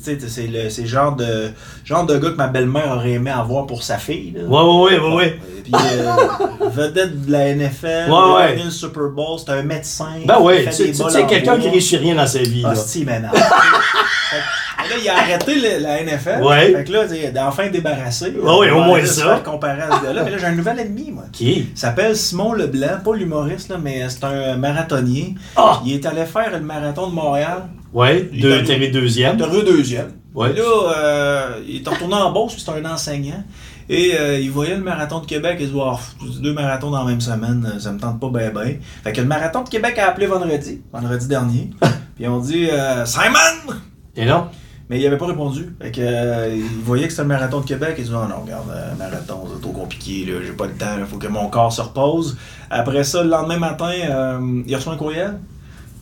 [0.00, 1.50] c'est le genre de,
[1.84, 4.34] genre de gars que ma belle-mère aurait aimé avoir pour sa fille.
[4.36, 4.42] là.
[4.44, 5.38] Ouais, ouais, ouais, ouais, ouais.
[5.64, 5.72] Puis
[6.72, 8.70] vedette de la NFL, Ouais, a ouais.
[8.70, 10.12] Super Bowl, c'est un médecin.
[10.24, 12.62] Ben fait tu sais, quelqu'un qui réussit rien dans sa vie.
[12.62, 12.72] là.
[12.72, 13.30] Hostie, man.
[14.90, 16.42] Là, il a arrêté le- la NFL.
[16.42, 16.72] Ouais.
[16.72, 18.30] Fait que là, il est enfin débarrassé.
[18.30, 19.40] Ouais, au moins ça.
[19.44, 20.22] comparer à ce gars-là.
[20.24, 21.24] Mais là, j'ai un nouvel ennemi, moi.
[21.32, 21.68] Qui?
[21.72, 25.34] Il s'appelle Simon Leblanc, pas l'humoriste, là, mais c'est un marathonnier.
[25.56, 25.80] Ah!
[25.84, 27.64] Il est allé faire le marathon de Montréal.
[27.92, 29.36] Ouais, Il est t'es deuxième.
[29.36, 30.12] De rue deuxième.
[30.34, 30.50] Ouais.
[30.50, 33.44] Puis là, euh, il est retourné en Beauce, puis c'est un enseignant.
[33.88, 36.90] Et euh, il voyait le marathon de Québec, il se dit Ah, pff, deux marathons
[36.90, 38.78] dans la même semaine, ça me tente pas bien ben.
[39.04, 41.70] Fait que le marathon de Québec a appelé vendredi, vendredi dernier.
[42.16, 43.74] puis on dit euh, Simon!
[44.16, 44.46] Et non?
[44.90, 45.74] Mais il avait pas répondu.
[45.80, 47.94] Fait que, euh, il voyait que c'était le marathon de Québec.
[47.98, 50.96] Il dit Non, non, regarde, euh, marathon, c'est trop compliqué, là, j'ai pas le temps,
[50.98, 52.36] il faut que mon corps se repose.
[52.70, 55.38] Après ça, le lendemain matin, euh, il reçoit un courriel.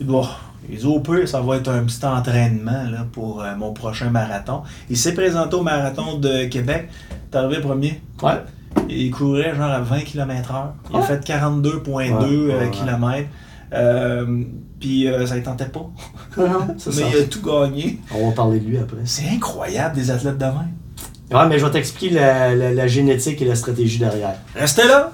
[0.01, 0.27] Il dit, Oh,
[0.69, 4.11] il dit, au pire, ça va être un petit entraînement là, pour euh, mon prochain
[4.11, 4.63] marathon.
[4.91, 6.89] Il s'est présenté au marathon de Québec.
[7.31, 8.01] T'es arrivé premier?
[8.23, 8.43] Ouais.
[8.89, 10.73] Il courait genre à 20 km/h.
[10.91, 12.71] Il a fait 42,2 Ouais,
[13.73, 14.25] euh.
[14.27, 14.43] Euh,
[14.81, 15.89] Puis euh, ça ne tentait pas.
[16.37, 16.47] Non,
[16.79, 17.09] c'est Mais ça.
[17.15, 17.99] il a tout gagné.
[18.15, 18.99] On va parler de lui après.
[19.05, 20.73] C'est incroyable des athlètes de même.
[21.33, 24.35] Ouais, mais je vais t'expliquer la, la- la génétique et la stratégie derrière.
[24.55, 25.13] Restez là.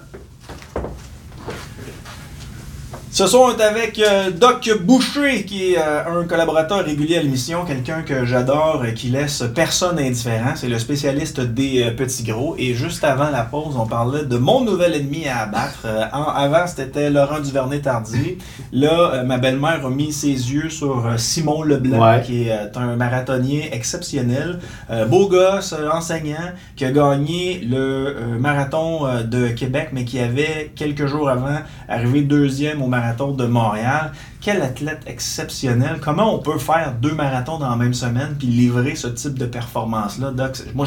[3.18, 7.22] Ce soir, on est avec euh, Doc Boucher, qui est euh, un collaborateur régulier à
[7.22, 10.52] l'émission, quelqu'un que j'adore, et qui laisse personne indifférent.
[10.54, 12.54] C'est le spécialiste des euh, petits gros.
[12.58, 15.80] Et juste avant la pause, on parlait de mon nouvel ennemi à abattre.
[15.86, 18.38] Euh, en- avant, c'était Laurent Duvernay-Tardy.
[18.70, 22.22] Là, euh, ma belle-mère a mis ses yeux sur euh, Simon Leblanc, Ouais.
[22.24, 24.60] qui est euh, un marathonnier exceptionnel.
[24.92, 30.04] Euh, beau gosse, euh, enseignant, qui a gagné le euh, marathon euh, de Québec, mais
[30.04, 31.56] qui avait quelques jours avant
[31.88, 34.12] arrivé deuxième au marathon de Montréal.
[34.40, 35.98] Quel athlète exceptionnel.
[36.00, 39.46] Comment on peut faire deux marathons dans la même semaine puis livrer ce type de
[39.46, 40.30] performance-là?
[40.30, 40.86] Doc, moi,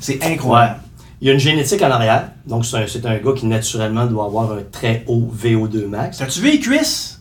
[0.00, 0.80] c'est incroyable.
[1.20, 2.30] Il y a une génétique en arrière.
[2.46, 6.18] Donc, c'est un, gars qui, naturellement, doit avoir un très haut VO2 max.
[6.18, 7.20] T'as-tu vu les cuisses?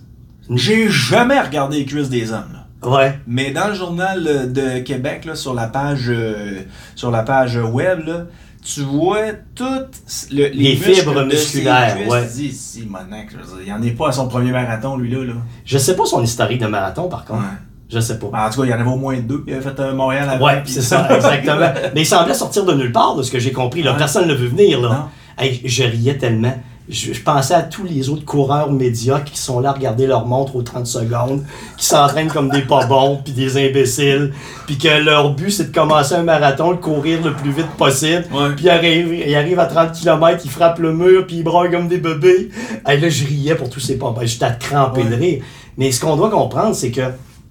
[0.50, 2.52] J'ai jamais regardé les cuisses des hommes.
[2.54, 2.66] là.
[2.90, 3.20] Ouais.
[3.26, 6.62] Mais dans le journal euh, de Québec, là, sur la page euh,
[6.96, 8.26] sur la page web, là,
[8.66, 9.96] tu vois toutes
[10.32, 12.08] le- les, fibres musculaires, cuisses.
[12.12, 12.28] ouais.
[12.28, 13.28] Tu dis, si, Monac,
[13.66, 15.34] il en est pas à son premier marathon, lui, là.
[15.64, 17.42] Je sais pas son historique de marathon, par contre.
[17.42, 17.58] Ouais.
[17.88, 18.26] Je sais pas.
[18.26, 19.44] En tout cas, il y en avait au moins deux.
[19.46, 20.46] Il avait fait euh, Montréal avant.
[20.48, 21.72] Ouais, c'est ça, exactement.
[21.94, 23.84] Mais il semblait sortir de nulle part, de ce que j'ai compris.
[23.84, 23.94] Là.
[23.94, 24.82] Personne ne l'a vu venir.
[24.82, 25.10] Là.
[25.38, 26.58] Hey, je riais tellement.
[26.88, 30.28] Je, je pensais à tous les autres coureurs médiocres qui sont là à regarder leur
[30.28, 31.44] montre aux 30 secondes,
[31.78, 34.34] qui s'entraînent comme des pas bons, puis des imbéciles,
[34.68, 38.26] puis que leur but c'est de commencer un marathon, de courir le plus vite possible,
[38.56, 41.72] puis ils arrivent, ils arrivent à 30 km, ils frappent le mur, puis ils braillent
[41.72, 42.50] comme des bébés.
[42.86, 44.14] Hey, là, je riais pour tous ces pas.
[44.16, 45.44] Ben, J'étais à cramper de rire.
[45.78, 47.02] Mais ce qu'on doit comprendre, c'est que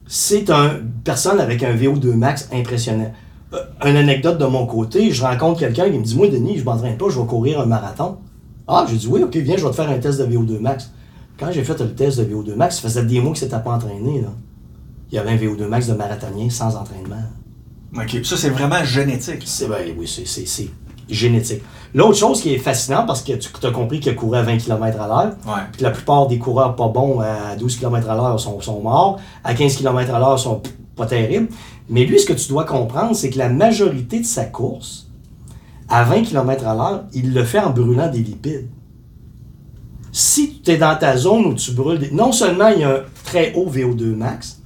[0.06, 3.12] c'est une personne avec un VO2 max impressionnant.
[3.52, 6.64] Euh, Une anecdote de mon côté, je rencontre quelqu'un qui me dit Moi, Denis, je
[6.64, 8.18] m'entraîne pas, je vais courir un marathon.
[8.66, 10.90] Ah, j'ai dit Oui, ok, viens, je vais te faire un test de VO2 max.
[11.38, 13.72] Quand j'ai fait le test de VO2 max, ça faisait des mois que c'était pas
[13.72, 14.20] entraîné.
[14.22, 14.28] Là.
[15.10, 17.22] Il y avait un VO2 max de marathonien sans entraînement.
[17.96, 18.24] OK.
[18.24, 19.42] Ça, c'est vraiment génétique.
[19.44, 20.68] C'est ben, oui, c'est-
[21.08, 21.62] génétique.
[21.94, 25.00] L'autre chose qui est fascinante, parce que tu as compris qu'il courait à 20 km
[25.00, 25.62] à l'heure, Ouais.
[25.70, 28.80] puis que la plupart des coureurs pas bons à 12 km à l'heure sont, sont
[28.80, 30.62] morts, à 15 km à l'heure sont
[30.96, 31.48] pas terribles.
[31.90, 35.03] Mais lui, ce que tu dois comprendre, c'est que la majorité de sa course,
[35.88, 38.68] à 20 km à l'heure, il le fait en brûlant des lipides.
[40.12, 42.90] Si tu es dans ta zone où tu brûles, des- non seulement il y a
[42.90, 44.60] un très haut VO2 max,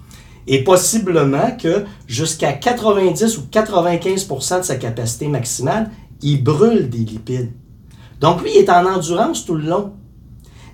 [0.46, 5.90] et possiblement que jusqu'à 90 ou 95% de sa capacité maximale,
[6.22, 7.50] il brûle des lipides.
[8.20, 9.92] Donc lui, il est en endurance tout le long.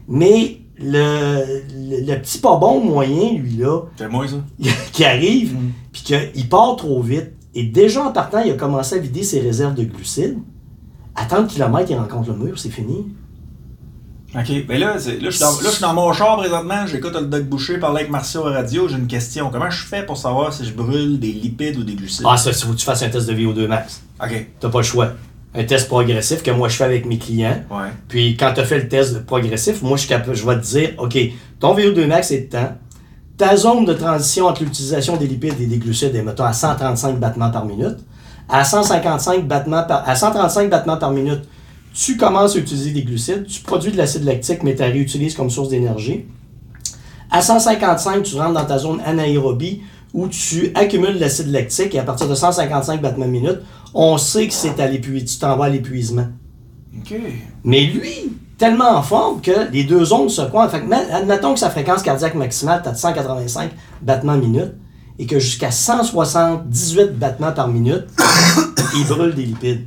[0.08, 4.36] Mais le, le, le petit pas bon moyen, lui, là, C'est moi, ça?
[4.92, 5.70] qui arrive, Mm.
[5.92, 9.40] puis qu'il part trop vite, et déjà en partant, il a commencé à vider ses
[9.40, 10.38] réserves de glucides.
[11.14, 13.06] À 30 km, il rencontre le mur, c'est fini.
[14.36, 14.50] OK.
[14.68, 16.86] Mais là, c'est- là, je suis dans, là, je suis dans mon char présentement.
[16.86, 18.88] J'écoute le Doc Boucher parler avec Martial à radio.
[18.88, 19.48] J'ai une question.
[19.52, 22.26] Comment je fais pour savoir si je brûle des lipides ou des glucides?
[22.28, 24.02] Ah, ça, il faut que tu fasses un test de VO2 max.
[24.20, 24.46] OK.
[24.58, 25.12] T'as pas le choix.
[25.54, 27.62] Un test progressif que moi je fais avec mes clients.
[27.70, 27.86] Ouais.
[28.08, 31.16] Puis quand tu as fait le test progressif, moi je, je vais te dire, OK,
[31.60, 32.76] ton VO2 max est de temps.
[33.36, 37.18] Ta zone de transition entre l'utilisation des lipides et des glucides est, mettons, à 135
[37.18, 37.98] battements par minute.
[38.48, 41.42] À 155 battements par, à 135 battements par minute,
[41.94, 45.34] tu commences à utiliser des glucides, tu produis de l'acide lactique, mais tu la réutilises
[45.34, 46.26] comme source d'énergie.
[47.30, 49.82] À 155, tu rentres dans ta zone anaérobie
[50.12, 53.60] où tu accumules de l'acide lactique et à partir de 155 battements minute,
[53.94, 56.28] on sait que c'est à l'épuisement, tu t'en vas à l'épuisement.
[56.96, 57.14] OK.
[57.64, 60.70] Mais lui, tellement en forme que les deux zones se coincent.
[60.70, 63.70] Fait que, admettons que sa fréquence cardiaque maximale est de 185
[64.02, 64.74] battements minute
[65.18, 68.04] et que jusqu'à 178 battements par minute,
[68.96, 69.86] il brûle des lipides.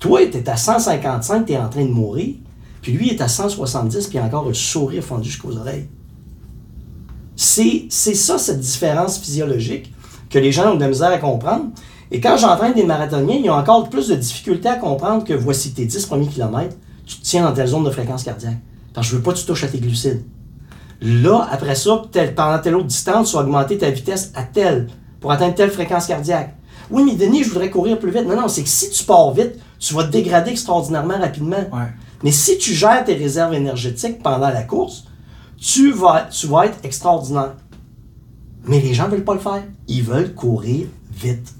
[0.00, 2.36] Toi, tu es à 155, tu es en train de mourir.
[2.82, 5.88] Puis lui, il est à 170, puis encore le sourire fendu jusqu'aux oreilles.
[7.34, 9.92] C'est c'est ça, cette différence physiologique
[10.30, 11.66] que les gens ont de la misère à comprendre.
[12.10, 15.72] Et quand j'entraîne des marathoniens, ils ont encore plus de difficultés à comprendre que voici
[15.72, 16.76] tes 10 premiers kilomètres,
[17.08, 18.58] tu te tiens dans telle zone de fréquence cardiaque.
[18.94, 20.22] Parce que je veux pas que tu touches à tes glucides.
[21.00, 24.88] Là, après ça, tel- pendant telle autre distance, tu vas augmenter ta vitesse à telle,
[25.20, 26.54] pour atteindre telle fréquence cardiaque.
[26.90, 28.26] Oui, mais Denis, je voudrais courir plus vite.
[28.26, 31.56] Non, non, c'est que si tu pars vite, tu vas te dégrader extraordinairement rapidement.
[31.72, 31.92] Ouais.
[32.22, 35.04] Mais si tu gères tes réserves énergétiques pendant la course,
[35.56, 37.54] tu vas, tu vas être extraordinaire.
[38.64, 39.62] Mais les gens ne veulent pas le faire.
[39.86, 41.54] Ils veulent courir vite.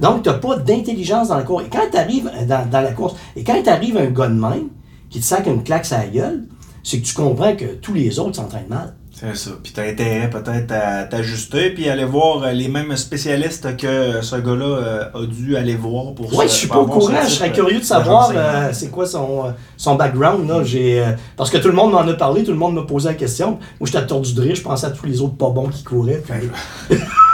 [0.00, 1.64] Donc, tu n'as pas d'intelligence dans la course.
[1.64, 4.34] Et quand tu arrives dans, dans la course, et quand tu arrives un gars de
[4.34, 4.68] même
[5.10, 6.44] qui te sac une claque à la gueule,
[6.82, 8.94] c'est que tu comprends que tous les autres s'entraînent mal.
[9.18, 9.52] C'est ça.
[9.62, 14.36] Puis t'as intérêt peut-être à t'ajuster, puis aller voir euh, les mêmes spécialistes que ce
[14.36, 17.14] gars-là euh, a dû aller voir pour Ouais, se- je suis pas au courant.
[17.24, 20.46] Je serais euh, curieux de savoir euh, c'est quoi son, euh, son background.
[20.46, 20.62] Là.
[20.64, 23.08] J'ai, euh, parce que tout le monde m'en a parlé, tout le monde m'a posé
[23.08, 23.52] la question.
[23.80, 26.22] Moi, j'étais tordu de rire, je pensais à tous les autres pas bons qui couraient.
[26.22, 26.98] puis-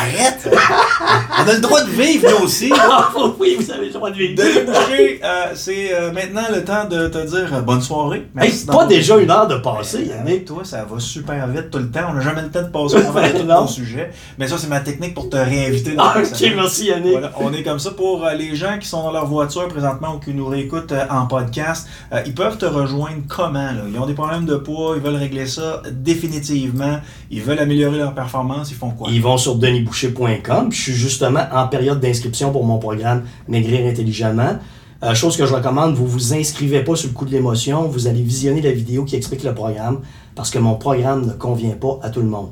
[0.00, 0.48] Arrête!
[0.48, 2.72] On a le droit de vivre, nous aussi.
[2.92, 4.34] Ah, oui, vous avez le droit de vivre.
[4.34, 8.26] Denis Boucher, euh, c'est euh, maintenant le temps de te dire euh, bonne soirée.
[8.38, 10.46] Hey, c'est pas déjà une heure de passer, Yannick.
[10.46, 12.00] Toi, ça va super vite tout le temps.
[12.10, 14.10] On n'a jamais le temps de passer travers de tout ton sujet.
[14.38, 17.12] Mais ça, c'est ma technique pour te réinviter dans Ah, ok, merci Yannick.
[17.12, 20.18] Voilà, on est comme ça pour les gens qui sont dans leur voiture présentement ou
[20.18, 21.86] qui nous réécoutent en podcast.
[22.26, 23.72] ils peuvent te rejoindre comment?
[23.72, 23.82] Là?
[23.92, 27.00] Ils ont des problèmes de poids, ils veulent régler ça définitivement.
[27.30, 29.08] Ils veulent améliorer leur performance, ils font quoi?
[29.10, 29.56] Ils vont sur
[29.90, 30.68] denisboucher.com.
[30.68, 34.58] puis Je suis justement en période d'inscription pour mon programme Maigrir intelligemment.
[35.02, 38.06] Euh, chose que je recommande, vous vous inscrivez pas sur le coup de l'émotion, vous
[38.06, 40.00] allez visionner la vidéo qui explique le programme,
[40.34, 42.50] parce que mon programme ne convient pas à tout le monde.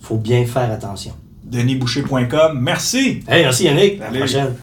[0.00, 1.12] faut bien faire attention.
[1.44, 2.58] DenisBoucher.com.
[2.60, 3.22] Merci!
[3.28, 4.00] Hey, merci Yannick.
[4.00, 4.54] À la prochaine.